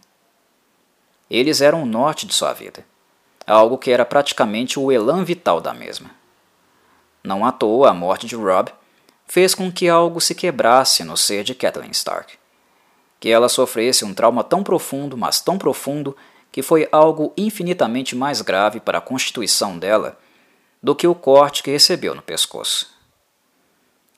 Eles 1.30 1.60
eram 1.60 1.82
o 1.82 1.86
norte 1.86 2.24
de 2.24 2.32
sua 2.32 2.54
vida, 2.54 2.82
algo 3.46 3.76
que 3.76 3.90
era 3.90 4.06
praticamente 4.06 4.80
o 4.80 4.90
elan 4.90 5.22
vital 5.22 5.60
da 5.60 5.74
mesma. 5.74 6.10
Não 7.22 7.44
à 7.44 7.52
toa 7.52 7.90
a 7.90 7.94
morte 7.94 8.26
de 8.26 8.36
Rob 8.36 8.72
fez 9.26 9.54
com 9.54 9.70
que 9.70 9.86
algo 9.86 10.18
se 10.18 10.34
quebrasse 10.34 11.04
no 11.04 11.14
ser 11.14 11.44
de 11.44 11.54
Kathleen 11.54 11.90
Stark 11.90 12.38
que 13.20 13.28
ela 13.28 13.48
sofresse 13.48 14.04
um 14.04 14.14
trauma 14.14 14.44
tão 14.44 14.62
profundo, 14.62 15.16
mas 15.16 15.40
tão 15.40 15.58
profundo, 15.58 16.16
que 16.52 16.62
foi 16.62 16.88
algo 16.90 17.32
infinitamente 17.36 18.16
mais 18.16 18.40
grave 18.40 18.80
para 18.80 18.98
a 18.98 19.02
constituição 19.02 19.78
dela 19.78 20.18
do 20.82 20.94
que 20.94 21.06
o 21.06 21.14
corte 21.14 21.62
que 21.62 21.70
recebeu 21.70 22.14
no 22.14 22.22
pescoço. 22.22 22.96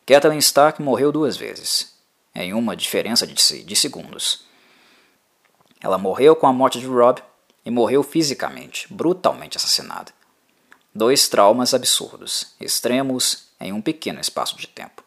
Kathleen 0.07 0.39
Stark 0.39 0.83
morreu 0.83 1.11
duas 1.11 1.37
vezes, 1.37 1.95
em 2.35 2.53
uma 2.53 2.77
diferença 2.77 3.27
de, 3.27 3.63
de 3.63 3.77
segundos. 3.77 4.45
Ela 5.81 5.99
morreu 5.99 6.37
com 6.37 6.47
a 6.47 6.53
morte 6.53 6.79
de 6.79 6.87
Rob 6.87 7.23
e 7.65 7.71
morreu 7.71 8.03
fisicamente, 8.03 8.93
brutalmente 8.93 9.57
assassinada. 9.57 10.13
Dois 10.95 11.29
traumas 11.29 11.73
absurdos, 11.73 12.55
extremos 12.61 13.49
em 13.61 13.73
um 13.73 13.81
pequeno 13.81 14.21
espaço 14.21 14.57
de 14.57 14.67
tempo. 14.67 15.05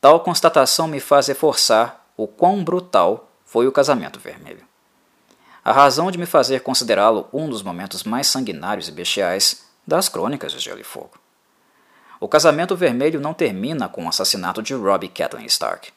Tal 0.00 0.20
constatação 0.20 0.86
me 0.86 1.00
faz 1.00 1.26
reforçar 1.26 1.97
o 2.18 2.26
quão 2.26 2.64
brutal 2.64 3.30
foi 3.44 3.68
o 3.68 3.72
casamento 3.72 4.18
vermelho. 4.18 4.66
A 5.64 5.72
razão 5.72 6.10
de 6.10 6.18
me 6.18 6.26
fazer 6.26 6.60
considerá-lo 6.60 7.28
um 7.32 7.48
dos 7.48 7.62
momentos 7.62 8.02
mais 8.02 8.26
sanguinários 8.26 8.88
e 8.88 8.92
bestiais 8.92 9.64
das 9.86 10.08
crônicas 10.08 10.50
de 10.50 10.58
Gelo 10.58 10.80
e 10.80 10.84
Fogo. 10.84 11.12
O 12.20 12.26
casamento 12.26 12.74
vermelho 12.74 13.20
não 13.20 13.32
termina 13.32 13.88
com 13.88 14.04
o 14.04 14.08
assassinato 14.08 14.60
de 14.60 14.74
Robbie 14.74 15.08
Kathleen 15.08 15.46
Stark. 15.46 15.92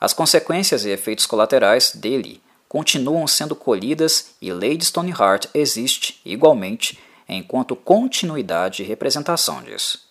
As 0.00 0.12
consequências 0.12 0.84
e 0.84 0.90
efeitos 0.90 1.26
colaterais 1.26 1.90
dele 1.92 2.40
continuam 2.68 3.26
sendo 3.26 3.56
colhidas 3.56 4.36
e 4.40 4.52
Lady 4.52 4.84
Stoneheart 4.84 5.48
existe, 5.52 6.20
igualmente, 6.24 7.00
enquanto 7.28 7.74
continuidade 7.74 8.82
e 8.82 8.86
representação 8.86 9.60
disso. 9.62 10.06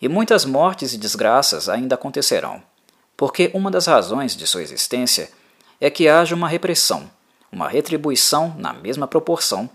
E 0.00 0.08
muitas 0.08 0.46
mortes 0.46 0.94
e 0.94 0.98
desgraças 0.98 1.68
ainda 1.68 1.96
acontecerão, 1.96 2.62
porque 3.18 3.50
uma 3.52 3.68
das 3.68 3.86
razões 3.86 4.36
de 4.36 4.46
sua 4.46 4.62
existência 4.62 5.28
é 5.80 5.90
que 5.90 6.08
haja 6.08 6.36
uma 6.36 6.48
repressão, 6.48 7.10
uma 7.50 7.68
retribuição 7.68 8.54
na 8.56 8.72
mesma 8.72 9.08
proporção 9.08 9.68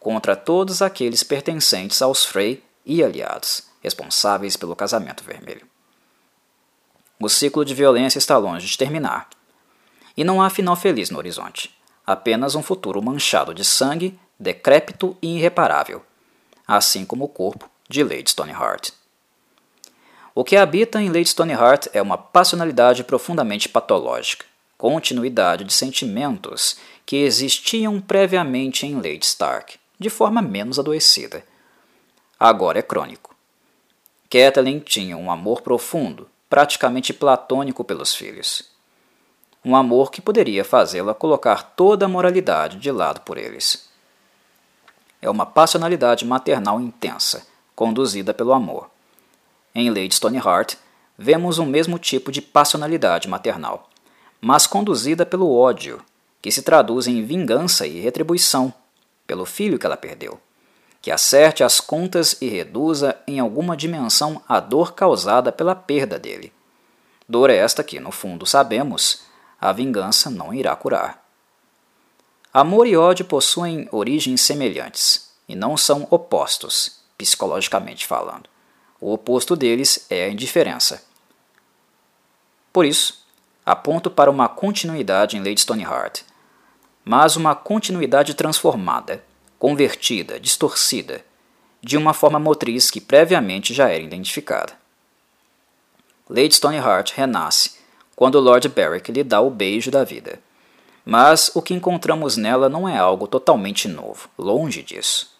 contra 0.00 0.34
todos 0.34 0.80
aqueles 0.80 1.22
pertencentes 1.22 2.00
aos 2.00 2.24
Frey 2.24 2.64
e 2.86 3.04
aliados, 3.04 3.64
responsáveis 3.82 4.56
pelo 4.56 4.74
casamento 4.74 5.22
vermelho. 5.22 5.66
O 7.20 7.28
ciclo 7.28 7.66
de 7.66 7.74
violência 7.74 8.18
está 8.18 8.38
longe 8.38 8.66
de 8.66 8.78
terminar. 8.78 9.28
E 10.16 10.24
não 10.24 10.40
há 10.40 10.48
final 10.48 10.74
feliz 10.74 11.10
no 11.10 11.18
horizonte, 11.18 11.76
apenas 12.06 12.54
um 12.54 12.62
futuro 12.62 13.02
manchado 13.02 13.52
de 13.52 13.64
sangue, 13.64 14.18
decrépito 14.40 15.14
e 15.20 15.36
irreparável, 15.36 16.02
assim 16.66 17.04
como 17.04 17.26
o 17.26 17.28
corpo 17.28 17.68
de 17.90 18.02
Lady 18.02 18.30
Stoneheart. 18.30 18.92
O 20.38 20.44
que 20.44 20.54
habita 20.54 21.00
em 21.00 21.08
Lady 21.08 21.30
Stoneheart 21.30 21.86
é 21.94 22.02
uma 22.02 22.18
passionalidade 22.18 23.02
profundamente 23.02 23.70
patológica, 23.70 24.44
continuidade 24.76 25.64
de 25.64 25.72
sentimentos 25.72 26.76
que 27.06 27.16
existiam 27.16 27.98
previamente 28.02 28.84
em 28.84 28.96
Lady 28.96 29.24
Stark, 29.24 29.78
de 29.98 30.10
forma 30.10 30.42
menos 30.42 30.78
adoecida. 30.78 31.42
Agora 32.38 32.78
é 32.78 32.82
crônico. 32.82 33.34
Catelyn 34.28 34.78
tinha 34.78 35.16
um 35.16 35.30
amor 35.30 35.62
profundo, 35.62 36.28
praticamente 36.50 37.14
platônico 37.14 37.82
pelos 37.82 38.14
filhos. 38.14 38.70
Um 39.64 39.74
amor 39.74 40.10
que 40.10 40.20
poderia 40.20 40.66
fazê-la 40.66 41.14
colocar 41.14 41.62
toda 41.74 42.04
a 42.04 42.08
moralidade 42.10 42.76
de 42.76 42.90
lado 42.90 43.22
por 43.22 43.38
eles. 43.38 43.88
É 45.22 45.30
uma 45.30 45.46
passionalidade 45.46 46.26
maternal 46.26 46.78
intensa, 46.78 47.46
conduzida 47.74 48.34
pelo 48.34 48.52
amor 48.52 48.94
em 49.76 49.90
Lady 49.90 50.14
Stoneheart, 50.14 50.74
vemos 51.18 51.58
o 51.58 51.66
mesmo 51.66 51.98
tipo 51.98 52.32
de 52.32 52.40
passionalidade 52.40 53.28
maternal, 53.28 53.90
mas 54.40 54.66
conduzida 54.66 55.26
pelo 55.26 55.54
ódio, 55.54 56.02
que 56.40 56.50
se 56.50 56.62
traduz 56.62 57.06
em 57.06 57.22
vingança 57.22 57.86
e 57.86 58.00
retribuição 58.00 58.72
pelo 59.26 59.44
filho 59.44 59.78
que 59.78 59.84
ela 59.84 59.96
perdeu, 59.96 60.40
que 61.02 61.10
acerte 61.10 61.62
as 61.62 61.78
contas 61.78 62.40
e 62.40 62.48
reduza 62.48 63.18
em 63.26 63.38
alguma 63.38 63.76
dimensão 63.76 64.42
a 64.48 64.60
dor 64.60 64.94
causada 64.94 65.52
pela 65.52 65.74
perda 65.74 66.18
dele. 66.18 66.52
Dor 67.28 67.50
esta 67.50 67.84
que, 67.84 68.00
no 68.00 68.10
fundo, 68.10 68.46
sabemos, 68.46 69.24
a 69.60 69.72
vingança 69.72 70.30
não 70.30 70.54
irá 70.54 70.74
curar. 70.74 71.22
Amor 72.52 72.86
e 72.86 72.96
ódio 72.96 73.26
possuem 73.26 73.88
origens 73.92 74.40
semelhantes 74.40 75.30
e 75.46 75.54
não 75.54 75.76
são 75.76 76.06
opostos, 76.10 77.00
psicologicamente 77.18 78.06
falando. 78.06 78.48
O 79.00 79.12
oposto 79.12 79.54
deles 79.54 80.06
é 80.08 80.24
a 80.24 80.28
indiferença. 80.28 81.04
Por 82.72 82.84
isso, 82.84 83.24
aponto 83.64 84.10
para 84.10 84.30
uma 84.30 84.48
continuidade 84.48 85.36
em 85.36 85.40
Lady 85.40 85.60
Stoneheart, 85.60 86.22
mas 87.04 87.36
uma 87.36 87.54
continuidade 87.54 88.34
transformada 88.34 89.22
convertida, 89.58 90.38
distorcida, 90.38 91.24
de 91.82 91.96
uma 91.96 92.12
forma 92.12 92.38
motriz 92.38 92.90
que 92.90 93.00
previamente 93.00 93.72
já 93.72 93.88
era 93.88 94.02
identificada. 94.02 94.74
Lady 96.28 96.54
Stoneheart 96.54 97.12
renasce 97.12 97.76
quando 98.14 98.40
Lord 98.40 98.68
Berwick 98.68 99.12
lhe 99.12 99.22
dá 99.22 99.40
o 99.40 99.50
beijo 99.50 99.90
da 99.90 100.02
vida. 100.02 100.40
Mas 101.04 101.54
o 101.54 101.62
que 101.62 101.74
encontramos 101.74 102.36
nela 102.36 102.68
não 102.68 102.88
é 102.88 102.96
algo 102.96 103.28
totalmente 103.28 103.86
novo, 103.86 104.28
longe 104.36 104.82
disso. 104.82 105.35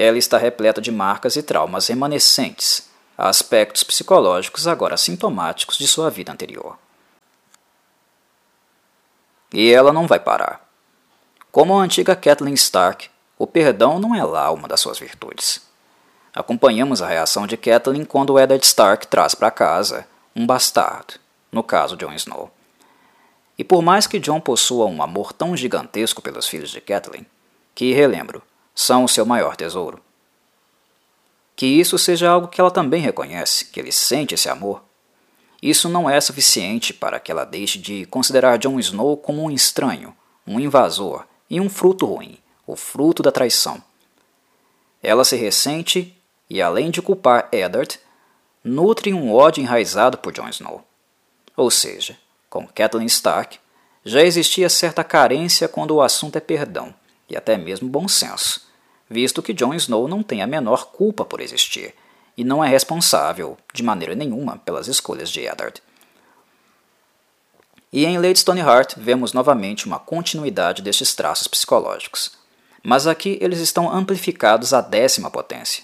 Ela 0.00 0.16
está 0.16 0.38
repleta 0.38 0.80
de 0.80 0.92
marcas 0.92 1.34
e 1.34 1.42
traumas 1.42 1.88
remanescentes, 1.88 2.88
aspectos 3.16 3.82
psicológicos 3.82 4.68
agora 4.68 4.96
sintomáticos 4.96 5.76
de 5.76 5.88
sua 5.88 6.08
vida 6.08 6.30
anterior. 6.30 6.78
E 9.52 9.72
ela 9.72 9.92
não 9.92 10.06
vai 10.06 10.20
parar. 10.20 10.64
Como 11.50 11.76
a 11.76 11.82
antiga 11.82 12.14
Kathleen 12.14 12.54
Stark, 12.54 13.10
o 13.36 13.44
perdão 13.44 13.98
não 13.98 14.14
é 14.14 14.22
lá 14.22 14.52
uma 14.52 14.68
das 14.68 14.78
suas 14.78 15.00
virtudes. 15.00 15.60
Acompanhamos 16.32 17.02
a 17.02 17.08
reação 17.08 17.44
de 17.44 17.56
Kathleen 17.56 18.04
quando 18.04 18.38
Eddard 18.38 18.64
Stark 18.64 19.08
traz 19.08 19.34
para 19.34 19.50
casa 19.50 20.06
um 20.36 20.46
bastardo, 20.46 21.14
no 21.50 21.64
caso 21.64 21.96
Jon 21.96 22.12
Snow. 22.12 22.52
E 23.58 23.64
por 23.64 23.82
mais 23.82 24.06
que 24.06 24.20
Jon 24.20 24.40
possua 24.40 24.86
um 24.86 25.02
amor 25.02 25.32
tão 25.32 25.56
gigantesco 25.56 26.22
pelos 26.22 26.46
filhos 26.46 26.70
de 26.70 26.80
Kathleen, 26.80 27.26
que, 27.74 27.92
relembro, 27.92 28.44
são 28.80 29.02
o 29.02 29.08
seu 29.08 29.26
maior 29.26 29.56
tesouro, 29.56 30.00
que 31.56 31.66
isso 31.66 31.98
seja 31.98 32.30
algo 32.30 32.46
que 32.46 32.60
ela 32.60 32.70
também 32.70 33.02
reconhece, 33.02 33.64
que 33.64 33.80
ele 33.80 33.90
sente 33.90 34.36
esse 34.36 34.48
amor, 34.48 34.84
isso 35.60 35.88
não 35.88 36.08
é 36.08 36.20
suficiente 36.20 36.94
para 36.94 37.18
que 37.18 37.32
ela 37.32 37.44
deixe 37.44 37.76
de 37.76 38.06
considerar 38.06 38.56
Jon 38.56 38.78
Snow 38.78 39.16
como 39.16 39.42
um 39.42 39.50
estranho, 39.50 40.16
um 40.46 40.60
invasor, 40.60 41.26
e 41.50 41.60
um 41.60 41.68
fruto 41.68 42.06
ruim, 42.06 42.38
o 42.64 42.76
fruto 42.76 43.20
da 43.20 43.32
traição. 43.32 43.82
Ela 45.02 45.24
se 45.24 45.34
ressente 45.34 46.16
e, 46.48 46.62
além 46.62 46.92
de 46.92 47.02
culpar 47.02 47.48
Eddard, 47.50 47.98
nutre 48.62 49.12
um 49.12 49.34
ódio 49.34 49.60
enraizado 49.60 50.18
por 50.18 50.32
Jon 50.32 50.48
Snow. 50.50 50.84
Ou 51.56 51.68
seja, 51.68 52.16
com 52.48 52.64
Catelyn 52.64 53.06
Stark, 53.06 53.58
já 54.04 54.22
existia 54.22 54.68
certa 54.68 55.02
carência 55.02 55.66
quando 55.66 55.96
o 55.96 56.00
assunto 56.00 56.36
é 56.36 56.40
perdão, 56.40 56.94
e 57.28 57.36
até 57.36 57.56
mesmo 57.56 57.88
bom 57.88 58.06
senso, 58.06 58.67
visto 59.08 59.42
que 59.42 59.54
Jon 59.54 59.74
Snow 59.74 60.06
não 60.08 60.22
tem 60.22 60.42
a 60.42 60.46
menor 60.46 60.92
culpa 60.92 61.24
por 61.24 61.40
existir, 61.40 61.94
e 62.36 62.44
não 62.44 62.62
é 62.62 62.68
responsável, 62.68 63.56
de 63.72 63.82
maneira 63.82 64.14
nenhuma, 64.14 64.58
pelas 64.58 64.86
escolhas 64.86 65.30
de 65.30 65.40
Eddard. 65.40 65.82
E 67.92 68.04
em 68.04 68.18
Lady 68.18 68.38
Stoneheart 68.38 68.94
vemos 68.96 69.32
novamente 69.32 69.86
uma 69.86 69.98
continuidade 69.98 70.82
destes 70.82 71.14
traços 71.14 71.48
psicológicos. 71.48 72.32
Mas 72.84 73.06
aqui 73.06 73.38
eles 73.40 73.60
estão 73.60 73.90
amplificados 73.90 74.72
à 74.72 74.80
décima 74.80 75.30
potência. 75.30 75.82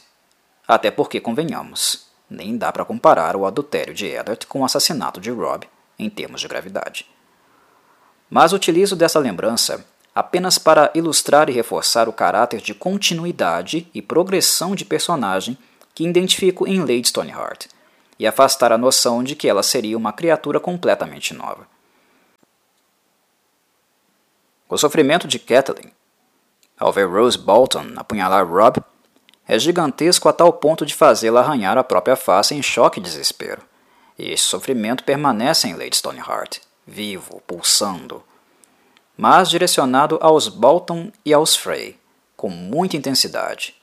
Até 0.68 0.90
porque, 0.90 1.18
convenhamos, 1.18 2.06
nem 2.28 2.56
dá 2.56 2.70
para 2.70 2.84
comparar 2.84 3.36
o 3.36 3.46
adultério 3.46 3.94
de 3.94 4.06
Eddard 4.06 4.46
com 4.46 4.60
o 4.60 4.64
assassinato 4.64 5.20
de 5.20 5.30
Robb 5.30 5.66
em 5.98 6.10
termos 6.10 6.40
de 6.40 6.48
gravidade. 6.48 7.06
Mas 8.28 8.52
utilizo 8.52 8.96
dessa 8.96 9.18
lembrança 9.18 9.84
apenas 10.14 10.58
para 10.58 10.90
ilustrar 10.94 11.50
e 11.50 11.52
reforçar 11.52 12.08
o 12.08 12.12
caráter 12.12 12.60
de 12.60 12.72
continuidade 12.72 13.88
e 13.92 14.00
progressão 14.00 14.74
de 14.74 14.84
personagem 14.84 15.58
que 15.94 16.06
identifico 16.06 16.66
em 16.66 16.80
Lady 16.80 17.08
Stoneheart, 17.08 17.66
e 18.18 18.26
afastar 18.26 18.72
a 18.72 18.78
noção 18.78 19.24
de 19.24 19.34
que 19.34 19.48
ela 19.48 19.62
seria 19.62 19.96
uma 19.96 20.12
criatura 20.12 20.60
completamente 20.60 21.34
nova. 21.34 21.66
O 24.68 24.78
sofrimento 24.78 25.26
de 25.26 25.38
Kathleen, 25.38 25.92
ao 26.78 26.92
ver 26.92 27.08
Rose 27.08 27.38
Bolton 27.38 27.92
apunhalar 27.96 28.46
Rob, 28.46 28.82
é 29.46 29.58
gigantesco 29.58 30.28
a 30.28 30.32
tal 30.32 30.52
ponto 30.52 30.86
de 30.86 30.94
fazê-la 30.94 31.40
arranhar 31.40 31.76
a 31.76 31.84
própria 31.84 32.16
face 32.16 32.54
em 32.54 32.62
choque 32.62 32.98
e 32.98 33.02
desespero. 33.02 33.62
E 34.18 34.30
esse 34.30 34.44
sofrimento 34.44 35.04
permanece 35.04 35.68
em 35.68 35.74
Lady 35.74 35.96
Stoneheart, 35.96 36.60
vivo, 36.86 37.42
pulsando, 37.46 38.22
mas 39.16 39.48
direcionado 39.48 40.18
aos 40.20 40.48
Bolton 40.48 41.10
e 41.24 41.32
aos 41.32 41.56
Frey, 41.56 41.98
com 42.36 42.48
muita 42.48 42.96
intensidade. 42.96 43.74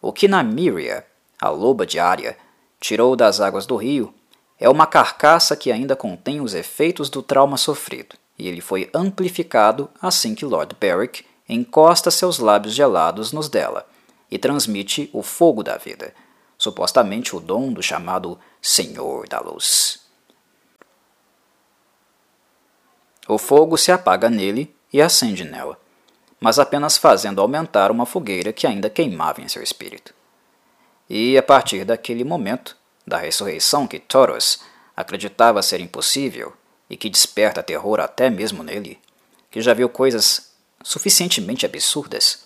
O 0.00 0.12
que 0.12 0.28
Namiria, 0.28 1.06
a 1.40 1.48
loba 1.48 1.86
diária, 1.86 2.36
tirou 2.80 3.16
das 3.16 3.40
águas 3.40 3.66
do 3.66 3.76
rio 3.76 4.12
é 4.58 4.68
uma 4.68 4.86
carcaça 4.86 5.56
que 5.56 5.72
ainda 5.72 5.96
contém 5.96 6.40
os 6.40 6.54
efeitos 6.54 7.08
do 7.08 7.22
trauma 7.22 7.56
sofrido 7.56 8.16
e 8.38 8.48
ele 8.48 8.60
foi 8.60 8.90
amplificado 8.92 9.88
assim 10.00 10.34
que 10.34 10.44
Lord 10.44 10.76
Berwick 10.78 11.24
encosta 11.48 12.10
seus 12.10 12.38
lábios 12.38 12.74
gelados 12.74 13.32
nos 13.32 13.48
dela 13.48 13.86
e 14.30 14.38
transmite 14.38 15.10
o 15.12 15.22
fogo 15.22 15.62
da 15.62 15.76
vida, 15.76 16.14
supostamente 16.56 17.36
o 17.36 17.40
dom 17.40 17.72
do 17.72 17.82
chamado 17.82 18.38
Senhor 18.60 19.28
da 19.28 19.40
Luz. 19.40 20.01
O 23.28 23.38
fogo 23.38 23.76
se 23.76 23.92
apaga 23.92 24.28
nele 24.28 24.74
e 24.92 25.00
acende 25.00 25.44
nela, 25.44 25.78
mas 26.40 26.58
apenas 26.58 26.96
fazendo 26.96 27.40
aumentar 27.40 27.90
uma 27.90 28.06
fogueira 28.06 28.52
que 28.52 28.66
ainda 28.66 28.90
queimava 28.90 29.40
em 29.40 29.48
seu 29.48 29.62
espírito. 29.62 30.12
E 31.08 31.36
a 31.38 31.42
partir 31.42 31.84
daquele 31.84 32.24
momento, 32.24 32.76
da 33.06 33.18
ressurreição 33.18 33.86
que 33.86 33.98
Thoros 33.98 34.60
acreditava 34.96 35.62
ser 35.62 35.80
impossível, 35.80 36.52
e 36.92 36.96
que 36.96 37.08
desperta 37.08 37.62
terror 37.62 38.00
até 38.00 38.28
mesmo 38.28 38.62
nele, 38.62 38.98
que 39.50 39.62
já 39.62 39.72
viu 39.72 39.88
coisas 39.88 40.52
suficientemente 40.82 41.64
absurdas, 41.64 42.44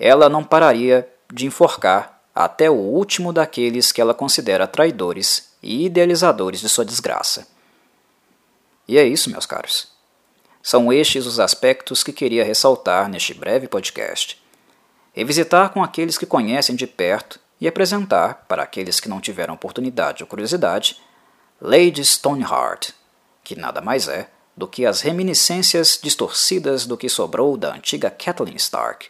ela 0.00 0.28
não 0.28 0.42
pararia 0.42 1.08
de 1.32 1.46
enforcar 1.46 2.20
até 2.34 2.68
o 2.68 2.74
último 2.74 3.32
daqueles 3.32 3.92
que 3.92 4.00
ela 4.00 4.14
considera 4.14 4.66
traidores 4.66 5.52
e 5.62 5.86
idealizadores 5.86 6.60
de 6.60 6.68
sua 6.68 6.84
desgraça. 6.84 7.46
E 8.86 8.98
é 8.98 9.04
isso, 9.04 9.30
meus 9.30 9.46
caros. 9.46 9.88
São 10.62 10.92
estes 10.92 11.26
os 11.26 11.40
aspectos 11.40 12.02
que 12.02 12.12
queria 12.12 12.44
ressaltar 12.44 13.08
neste 13.08 13.34
breve 13.34 13.66
podcast. 13.66 14.40
Revisitar 15.12 15.70
com 15.70 15.82
aqueles 15.82 16.16
que 16.16 16.24
conhecem 16.24 16.76
de 16.76 16.86
perto 16.86 17.40
e 17.60 17.68
apresentar, 17.68 18.44
para 18.48 18.62
aqueles 18.62 18.98
que 18.98 19.08
não 19.08 19.20
tiveram 19.20 19.54
oportunidade 19.54 20.22
ou 20.22 20.26
curiosidade, 20.26 21.00
Lady 21.60 22.04
Stoneheart, 22.04 22.90
que 23.44 23.54
nada 23.54 23.80
mais 23.80 24.08
é 24.08 24.28
do 24.56 24.66
que 24.66 24.84
as 24.84 25.00
reminiscências 25.00 25.98
distorcidas 26.02 26.86
do 26.86 26.96
que 26.96 27.08
sobrou 27.08 27.56
da 27.56 27.74
antiga 27.74 28.10
Kathleen 28.10 28.56
Stark, 28.56 29.08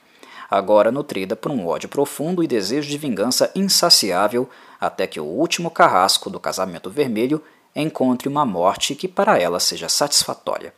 agora 0.51 0.93
nutrida 0.93 1.35
por 1.35 1.51
um 1.51 1.67
ódio 1.67 1.89
profundo 1.89 2.45
e 2.45 2.47
desejo 2.47 2.89
de 2.89 2.99
vingança 2.99 3.51
insaciável 3.55 4.49
até 4.81 5.07
que 5.07 5.19
o 5.19 5.25
último 5.25 5.71
carrasco 5.71 6.29
do 6.29 6.39
casamento 6.39 6.91
vermelho 6.91 7.43
encontre 7.75 8.29
uma 8.29 8.45
morte 8.45 8.95
que 8.95 9.09
para 9.09 9.39
ela 9.39 9.61
seja 9.61 9.89
satisfatória. 9.89 10.75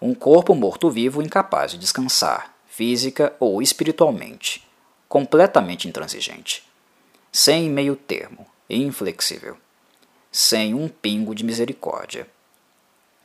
Um 0.00 0.14
corpo 0.14 0.54
morto-vivo 0.54 1.22
incapaz 1.22 1.72
de 1.72 1.78
descansar, 1.78 2.54
física 2.66 3.34
ou 3.40 3.62
espiritualmente, 3.62 4.66
completamente 5.08 5.88
intransigente, 5.88 6.62
sem 7.32 7.70
meio 7.70 7.96
termo, 7.96 8.46
inflexível, 8.68 9.56
sem 10.30 10.74
um 10.74 10.88
pingo 10.88 11.34
de 11.34 11.44
misericórdia 11.44 12.26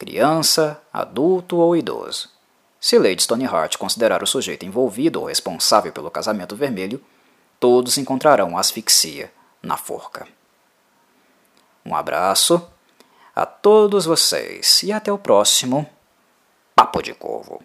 criança, 0.01 0.82
adulto 0.91 1.57
ou 1.57 1.78
idoso. 1.78 2.28
Se 2.80 2.97
Lady 2.97 3.22
Stoneheart 3.22 3.78
considerar 3.78 4.24
o 4.24 4.26
sujeito 4.26 4.66
envolvido 4.66 5.20
ou 5.20 5.28
responsável 5.28 5.91
pelo 5.91 6.09
casamento 6.09 6.55
vermelho, 6.55 6.99
todos 7.59 7.99
encontrarão 7.99 8.57
asfixia 8.57 9.32
na 9.62 9.78
forca. 9.78 10.28
Um 11.86 11.96
abraço 11.96 12.66
a 13.36 13.46
todos 13.46 14.06
vocês 14.06 14.84
e 14.84 14.92
até 14.92 15.12
o 15.12 15.18
próximo 15.18 15.88
Papo 16.76 17.02
de 17.02 17.14
Corvo. 17.14 17.62